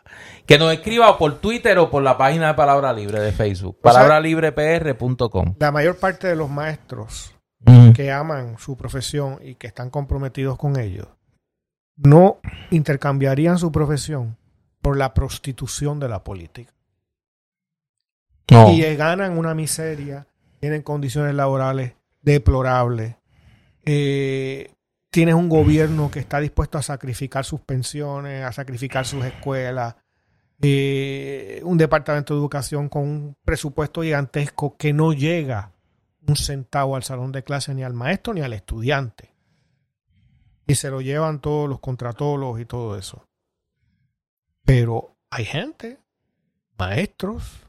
[0.46, 3.76] que nos escriba por Twitter o por la página de Palabra Libre de Facebook.
[3.80, 5.56] O Palabralibrepr.com.
[5.58, 7.34] La mayor parte de los maestros
[7.94, 11.08] que aman su profesión y que están comprometidos con ellos
[11.96, 12.38] no
[12.70, 14.36] intercambiarían su profesión
[14.80, 16.72] por la prostitución de la política.
[18.50, 18.70] No.
[18.70, 20.26] y ganan una miseria,
[20.60, 23.16] tienen condiciones laborales deplorables,
[23.84, 24.74] eh,
[25.10, 29.96] tienes un gobierno que está dispuesto a sacrificar sus pensiones, a sacrificar sus escuelas,
[30.60, 35.72] eh, un departamento de educación con un presupuesto gigantesco que no llega
[36.26, 39.34] un centavo al salón de clase ni al maestro ni al estudiante.
[40.66, 43.26] Y se lo llevan todos los contratólogos y todo eso.
[44.64, 45.98] Pero hay gente,
[46.78, 47.66] maestros,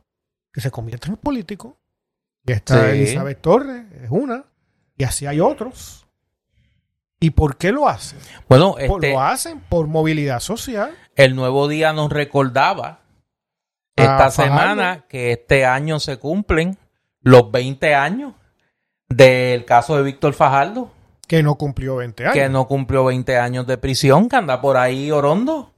[0.51, 1.75] que se convierten en políticos.
[2.45, 2.97] Y está Sí.
[2.97, 4.43] Elizabeth Torres, es una.
[4.97, 6.05] Y así hay otros.
[7.19, 8.19] ¿Y por qué lo hacen?
[8.47, 10.91] Bueno, Por- este, Lo hacen por movilidad social.
[11.15, 13.01] el nuevo día nos recordaba
[13.95, 14.57] esta Ah, Fajardo.
[14.57, 16.77] semana que este año se cumplen
[17.21, 18.33] los 20 años
[19.09, 20.91] del caso de Víctor Fajardo,
[21.27, 22.33] que no cumplió 20 años.
[22.33, 25.73] que no cumplió 20 años de prisión, que anda por ahí orondo,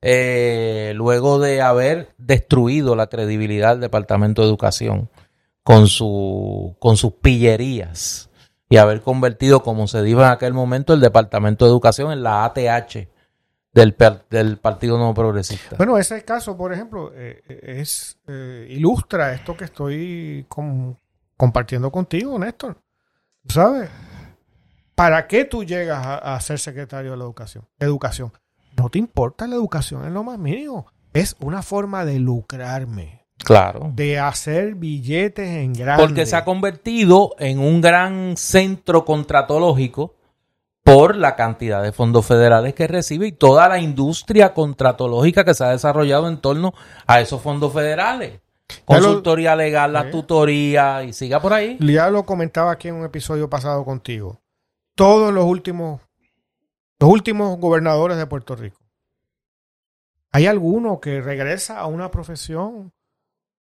[0.00, 5.10] eh, luego de haber destruido la credibilidad del Departamento de Educación
[5.66, 8.30] con, su, con sus pillerías
[8.68, 12.44] y haber convertido, como se dijo en aquel momento, el Departamento de Educación en la
[12.44, 13.08] ATH
[13.72, 13.96] del,
[14.30, 15.74] del Partido Nuevo Progresista.
[15.76, 20.94] Bueno, ese caso, por ejemplo, eh, eh, es eh, ilustra esto que estoy com-
[21.36, 22.78] compartiendo contigo, Néstor.
[23.44, 23.90] ¿Tú ¿Sabes?
[24.94, 27.66] ¿Para qué tú llegas a, a ser secretario de la educación?
[27.80, 28.32] Educación.
[28.76, 30.86] No te importa la educación en lo más mínimo.
[31.12, 33.90] Es una forma de lucrarme, claro.
[33.94, 36.02] de hacer billetes en grande.
[36.04, 40.14] Porque se ha convertido en un gran centro contratológico
[40.82, 45.64] por la cantidad de fondos federales que recibe y toda la industria contratológica que se
[45.64, 46.72] ha desarrollado en torno
[47.06, 48.40] a esos fondos federales.
[48.68, 50.10] Lo- Consultoría legal, la Sí.
[50.12, 51.76] tutoría y siga por ahí.
[51.80, 54.40] Ya lo comentaba aquí en un episodio pasado contigo.
[54.94, 56.00] Todos los últimos,
[57.00, 58.78] los últimos gobernadores de Puerto Rico.
[60.32, 62.92] ¿Hay alguno que regresa a una profesión,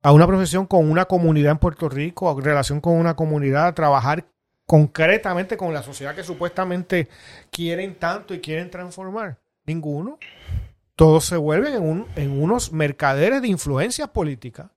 [0.02, 3.74] a una profesión con una comunidad en Puerto Rico, en relación con una comunidad, a
[3.74, 4.26] trabajar
[4.66, 7.08] concretamente con la sociedad que supuestamente
[7.50, 9.38] quieren tanto y quieren transformar?
[9.66, 10.18] Ninguno.
[10.96, 14.70] Todos se vuelven en, un- en unos mercaderes de influencias políticas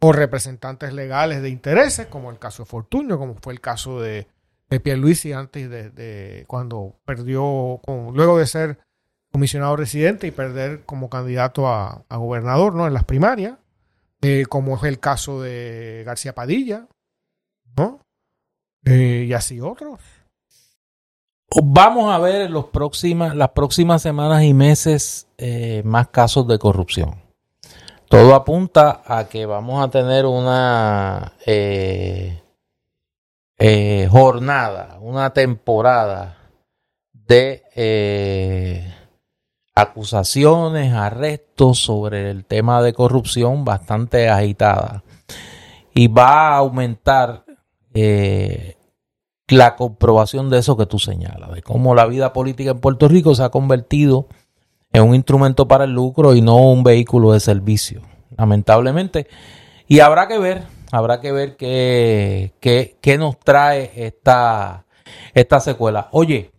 [0.00, 4.26] o representantes legales de intereses, como el caso de Fortunio, como fue el caso de,
[4.68, 7.80] de Pierluisi antes de, cuando perdió,
[8.12, 8.78] luego de ser
[9.32, 12.86] comisionado residente y perder como candidato a, a gobernador ¿no?
[12.86, 13.54] en las primarias,
[14.26, 16.88] eh, como es el caso de García Padilla,
[17.76, 18.00] ¿no?
[18.86, 20.00] Eh, y así otros.
[21.62, 26.58] Vamos a ver en los próximas, las próximas semanas y meses eh, más casos de
[26.58, 27.16] corrupción.
[28.08, 31.34] Todo apunta a que vamos a tener una
[34.10, 36.38] jornada, una temporada
[37.12, 37.62] de
[39.74, 45.02] acusaciones, arrestos sobre el tema de corrupción bastante agitada.
[45.94, 47.44] Y va a aumentar
[47.92, 48.76] eh,
[49.48, 53.34] la comprobación de eso que tú señalas, de cómo la vida política en Puerto Rico
[53.34, 54.26] se ha convertido
[54.92, 58.00] en un instrumento para el lucro y no un vehículo de servicio,
[58.36, 59.26] lamentablemente.
[59.86, 64.86] Y habrá que ver, habrá que ver qué, qué, qué nos trae esta,
[65.34, 66.08] esta secuela.
[66.12, 66.53] Oye,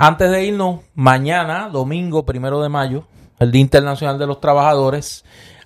[0.00, 3.08] antes de irnos, mañana, domingo primero de mayo,
[3.40, 5.24] el Día Internacional de los Trabajadores,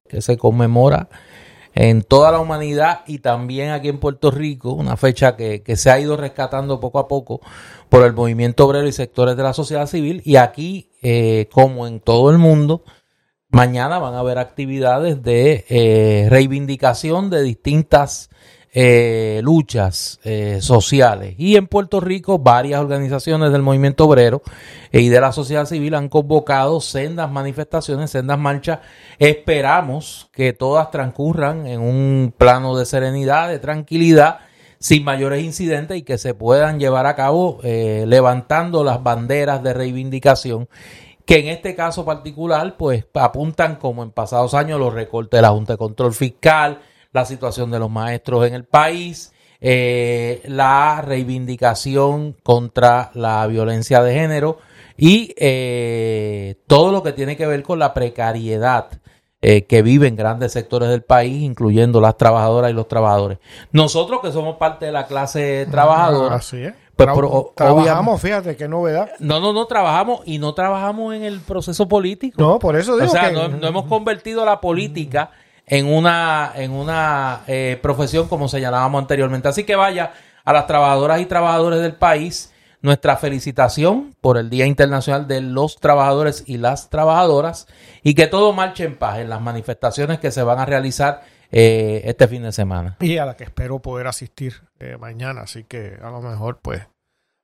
[0.08, 1.10] que se conmemora
[1.74, 6.00] en toda la humanidad y también aquí en Puerto Rico, una fecha que, se ha
[6.00, 7.42] ido rescatando poco a poco
[7.90, 10.22] por el movimiento obrero y sectores de la sociedad civil.
[10.24, 12.84] Y aquí, eh, como en todo el mundo,
[13.50, 18.30] mañana van a haber actividades de eh, reivindicación de distintas
[18.74, 21.34] eh, luchas eh, sociales.
[21.36, 24.42] Y en Puerto Rico, varias organizaciones del movimiento obrero
[24.90, 28.80] y de la sociedad civil han convocado sendas manifestaciones, sendas marchas.
[29.18, 34.38] Esperamos que todas transcurran en un plano de serenidad, de tranquilidad,
[34.78, 39.74] sin mayores incidentes y que se puedan llevar a cabo eh, levantando las banderas de
[39.74, 40.68] reivindicación
[41.24, 45.50] que en este caso particular pues apuntan como en pasados años los recortes de la
[45.50, 46.80] Junta de Control Fiscal,
[47.12, 54.14] la situación de los maestros en el país, eh, la reivindicación contra la violencia de
[54.14, 54.58] género
[54.96, 58.88] y eh, todo lo que tiene que ver con la precariedad
[59.40, 63.38] eh, que viven grandes sectores del país, incluyendo las trabajadoras y los trabajadores.
[63.72, 66.74] Nosotros que somos parte de la clase trabajadora, Así es.
[66.94, 69.10] Pues, Tra- pero, o- trabajamos, fíjate qué novedad.
[69.18, 72.40] no, no, no trabajamos y no trabajamos en el proceso político.
[72.40, 75.30] No, por eso digo o sea, que no, no hemos convertido la política
[75.66, 79.48] en una, en una eh, profesión como señalábamos anteriormente.
[79.48, 80.12] Así que vaya
[80.44, 82.52] a las trabajadoras y trabajadores del país
[82.82, 87.68] nuestra felicitación por el Día Internacional de los Trabajadores y las Trabajadoras
[88.02, 91.22] y que todo marche en paz en las manifestaciones que se van a realizar
[91.52, 92.96] eh, este fin de semana.
[93.00, 96.82] y a la que espero poder asistir eh, mañana, así que a lo mejor pues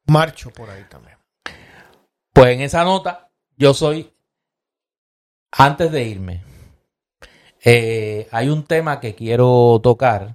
[0.06, 1.16] marcho por ahí también.
[2.32, 4.12] Pues en esa nota, yo soy,
[5.52, 6.42] antes de irme,
[7.64, 10.34] eh, hay un tema que quiero tocar,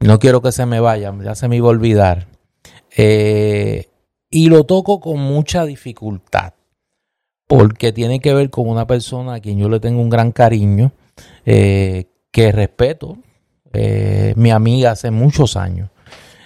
[0.00, 2.28] no quiero que se me vaya, ya se me iba a olvidar,
[2.96, 3.88] eh,
[4.30, 6.54] y lo toco con mucha dificultad,
[7.46, 10.92] porque tiene que ver con una persona a quien yo le tengo un gran cariño,
[11.46, 13.18] eh, que respeto,
[13.72, 15.90] eh, mi amiga hace muchos años.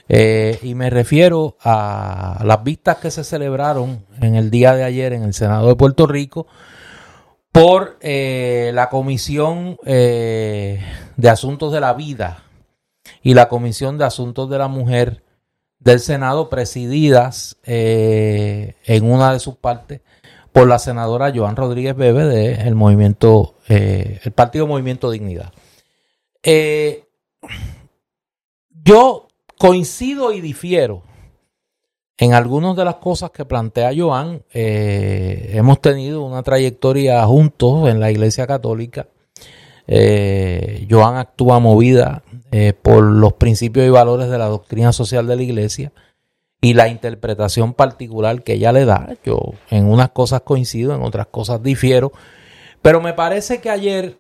[0.09, 5.13] Eh, y me refiero a las vistas que se celebraron en el día de ayer
[5.13, 6.47] en el Senado de Puerto Rico
[7.53, 10.83] por eh, la Comisión eh,
[11.17, 12.45] de Asuntos de la Vida
[13.23, 15.23] y la Comisión de Asuntos de la Mujer
[15.79, 20.01] del Senado presididas eh, en una de sus partes
[20.53, 25.53] por la senadora Joan Rodríguez Bebe del movimiento, eh, el Partido Movimiento Dignidad.
[28.85, 31.05] Yo coincido y difiero
[32.19, 34.43] en algunas de las cosas que plantea Joan.
[34.53, 39.09] hemos tenido una trayectoria juntos en la Iglesia Católica.
[39.87, 42.23] Joan actúa movida
[42.55, 45.91] eh, por los principios y valores de la doctrina social de la iglesia
[46.61, 49.17] y la interpretación particular que ella le da.
[49.25, 52.13] Yo en unas cosas coincido, en otras cosas difiero,
[52.83, 54.19] pero me parece que ayer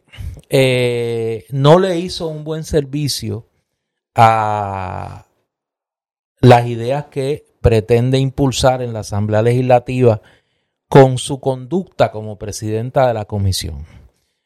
[0.49, 3.45] eh, no le hizo un buen servicio
[4.15, 5.27] a
[6.41, 10.21] las ideas que pretende impulsar en la Asamblea Legislativa
[10.89, 13.87] con su conducta como presidenta de la comisión.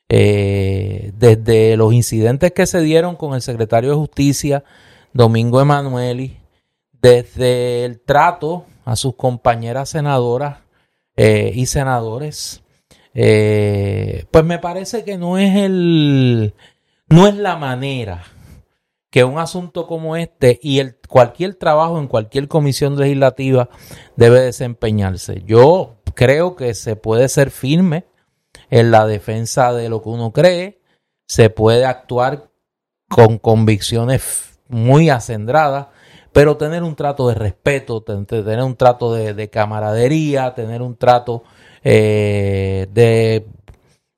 [0.09, 4.62] Eh, desde los incidentes que se dieron con el secretario de Justicia,
[5.12, 6.36] Domingo Emanueli,
[6.93, 10.59] desde el trato a sus compañeras senadoras
[11.16, 12.62] eh, y senadores,
[13.14, 16.55] eh, pues me parece que no es el,
[17.09, 18.22] no es la manera
[19.16, 23.70] que un asunto como este y el, cualquier trabajo en cualquier comisión legislativa
[24.14, 25.43] debe desempeñarse.
[25.47, 28.05] Yo creo que se puede ser firme
[28.68, 30.82] en la defensa de lo que uno cree,
[31.26, 32.51] se puede actuar
[33.09, 35.86] con convicciones muy acendradas,
[36.34, 41.43] pero tener un trato de respeto, tener un trato de, camaradería, tener un trato
[41.82, 43.47] eh, de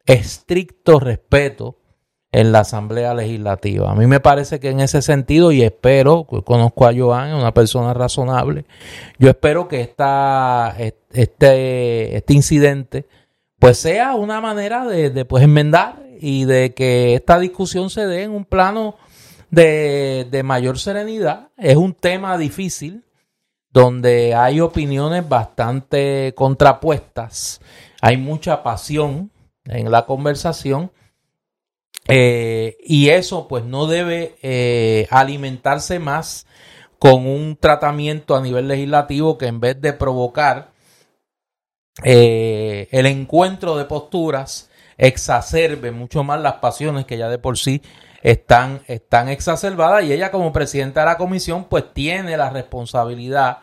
[0.07, 1.77] estricto respeto
[2.31, 3.91] en la Asamblea Legislativa.
[3.91, 7.95] A mí me parece que en ese sentido, y espero, conozco a Joan, una persona
[7.95, 8.65] razonable,
[9.19, 13.07] yo espero que esta, este, este incidente
[13.59, 18.31] pues sea una manera de, pues enmendar y de que esta discusión se dé en
[18.31, 18.97] un plano
[19.51, 21.49] de, de mayor serenidad.
[21.57, 23.05] Es un tema difícil
[23.71, 27.61] donde hay opiniones bastante contrapuestas,
[28.01, 29.31] hay mucha pasión
[29.65, 30.91] en la conversación
[32.09, 36.47] eh, y eso pues no debe eh, alimentarse más
[36.99, 40.73] con un tratamiento a nivel legislativo que en vez de provocar
[42.05, 47.83] eh, el encuentro de posturas exacerbe mucho más las pasiones que ya de por sí
[48.23, 53.59] están, están exacerbadas y ella como presidenta de la comisión pues tiene la responsabilidad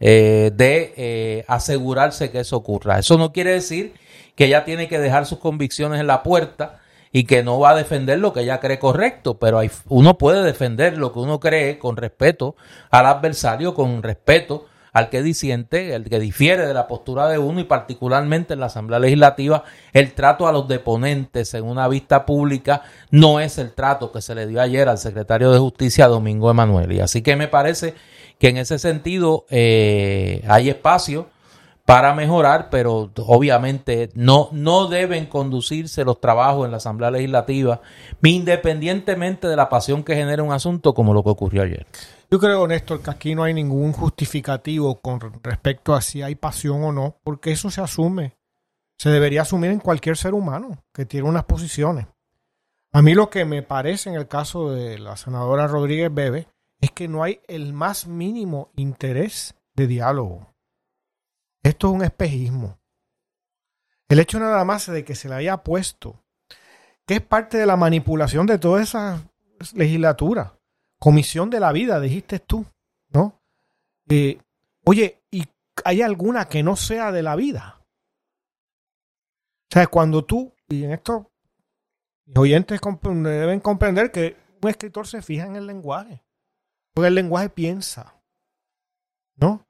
[0.00, 2.98] eh, de eh, asegurarse que eso ocurra.
[2.98, 3.94] Eso no quiere decir
[4.34, 6.79] que ella tiene que dejar sus convicciones en la puerta
[7.12, 10.42] y que no va a defender lo que ella cree correcto, pero hay, uno puede
[10.42, 12.56] defender lo que uno cree con respeto
[12.90, 17.60] al adversario, con respeto al que disiente, el que difiere de la postura de uno
[17.60, 22.82] y particularmente en la Asamblea Legislativa, el trato a los deponentes en una vista pública
[23.10, 26.92] no es el trato que se le dio ayer al secretario de Justicia Domingo Emanuel.
[26.92, 27.94] Y así que me parece
[28.38, 31.28] que en ese sentido eh, hay espacio
[31.90, 37.80] para mejorar, pero obviamente no, no deben conducirse los trabajos en la Asamblea Legislativa,
[38.22, 41.88] independientemente de la pasión que genere un asunto como lo que ocurrió ayer.
[42.30, 46.84] Yo creo, Néstor, que aquí no hay ningún justificativo con respecto a si hay pasión
[46.84, 48.36] o no, porque eso se asume.
[48.96, 52.06] Se debería asumir en cualquier ser humano que tiene unas posiciones.
[52.92, 56.46] A mí lo que me parece en el caso de la senadora Rodríguez Bebe
[56.80, 60.49] es que no hay el más mínimo interés de diálogo.
[61.62, 62.78] Esto es un espejismo.
[64.08, 66.24] El hecho nada más de que se le haya puesto,
[67.06, 69.22] que es parte de la manipulación de toda esa
[69.74, 70.60] legislatura
[71.00, 72.64] comisión de la vida, dijiste tú,
[73.08, 73.42] ¿no?
[74.08, 74.38] Eh,
[74.84, 75.44] oye, ¿y
[75.84, 77.80] hay alguna que no sea de la vida?
[79.70, 81.32] O sea, cuando tú, y en esto,
[82.26, 86.22] los oyentes deben comprender que un escritor se fija en el lenguaje,
[86.92, 88.22] porque el lenguaje piensa,
[89.36, 89.66] ¿no?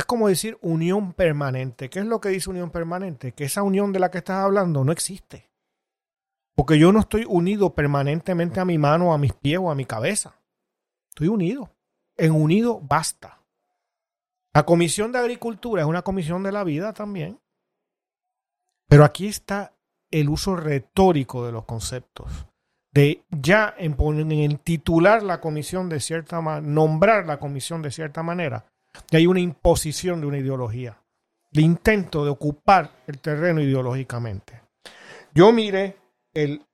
[0.00, 1.90] Es como decir unión permanente.
[1.90, 3.32] ¿Qué es lo que dice unión permanente?
[3.32, 5.50] Que esa unión de la que estás hablando no existe.
[6.54, 9.84] Porque yo no estoy unido permanentemente a mi mano, a mis pies o a mi
[9.84, 10.40] cabeza.
[11.10, 11.70] Estoy unido.
[12.16, 13.42] En unido basta.
[14.54, 17.38] La Comisión de Agricultura es una comisión de la vida también.
[18.88, 19.74] Pero aquí está
[20.10, 22.46] el uso retórico de los conceptos.
[22.90, 23.94] De ya en,
[24.32, 28.64] en titular la comisión de cierta manera, nombrar la comisión de cierta manera,
[29.10, 31.02] y hay una imposición de una ideología.
[31.52, 34.62] El intento de ocupar el terreno ideológicamente.
[35.34, 35.96] Yo mire
[36.32, 36.64] el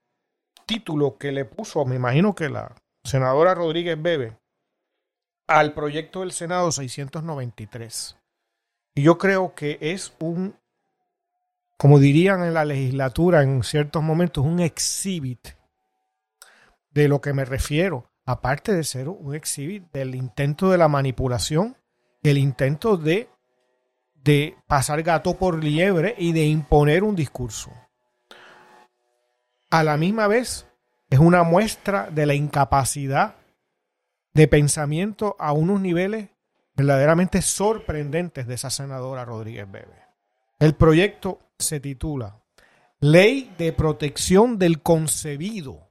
[0.67, 2.75] título que le puso, me imagino que la
[3.05, 4.37] senadora Rodríguez Bebe
[5.47, 8.17] al proyecto del Senado 693.
[8.95, 10.57] Y yo creo que es un,
[11.77, 15.49] como dirían en la legislatura en ciertos momentos, un exhibit
[16.91, 21.77] de lo que me refiero aparte de ser un exhibit del intento de la manipulación,
[22.23, 23.29] el intento de,
[24.15, 27.71] de pasar gato por liebre y de imponer un discurso.
[29.71, 30.67] A la misma vez,
[31.11, 33.37] es una muestra de la incapacidad
[34.33, 36.29] de pensamiento a unos niveles
[36.75, 40.05] verdaderamente sorprendentes de esa senadora Rodríguez Bebe.
[40.59, 42.43] El proyecto se titula
[43.01, 45.91] Ley de Protección del Concebido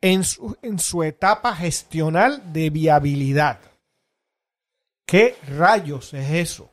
[0.00, 3.60] en su, en su etapa gestional de viabilidad.
[5.10, 6.70] ¿Qué rayos es eso?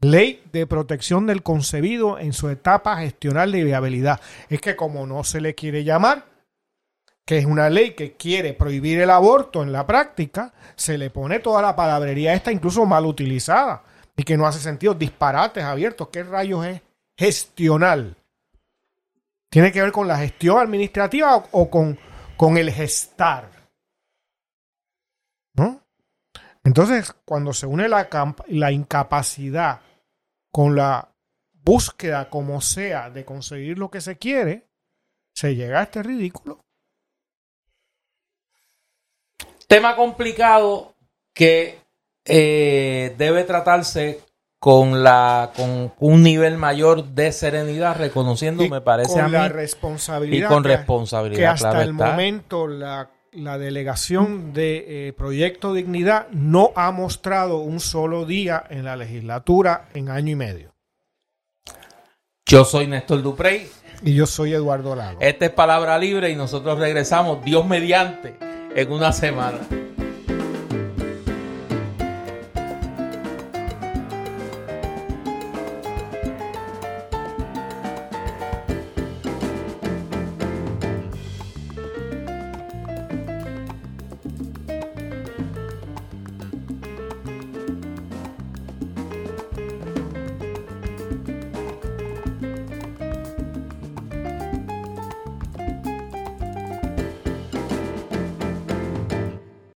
[0.00, 4.18] Ley de protección del concebido en su etapa gestional de viabilidad.
[4.48, 6.24] Es que como no se le quiere llamar,
[7.26, 11.40] que es una ley que quiere prohibir el aborto en la práctica, se le pone
[11.40, 13.82] toda la palabrería esta incluso mal utilizada
[14.16, 16.08] y que no hace sentido, disparates abiertos.
[16.08, 16.80] ¿Qué rayos es
[17.14, 18.16] gestional?
[19.50, 21.98] ¿Tiene que ver con la gestión administrativa o, con,
[22.38, 23.50] con el gestar?
[25.52, 25.82] ¿No?
[26.64, 28.08] Entonces, cuando se une la,
[28.48, 29.80] la incapacidad
[30.50, 31.08] con la
[31.52, 34.68] búsqueda como sea de conseguir lo que se quiere,
[35.34, 36.60] se llega a este ridículo.
[39.66, 40.94] Tema complicado
[41.34, 41.78] que
[42.24, 44.20] eh, debe tratarse
[44.58, 49.32] con la con un nivel mayor de serenidad, reconociendo, Y me parece con a mí,
[49.32, 51.38] la y responsabilidad con que- responsabilidad.
[51.40, 52.06] que hasta claro el está.
[52.10, 58.84] momento la, la delegación de eh, Proyecto Dignidad no ha mostrado un solo día en
[58.84, 60.74] la legislatura en año y medio.
[62.46, 63.68] Yo soy Néstor Duprey,
[64.02, 65.18] Y yo soy Eduardo Lago.
[65.20, 68.36] esta es Palabra Libre y nosotros regresamos, Dios mediante,
[68.74, 69.58] en una semana.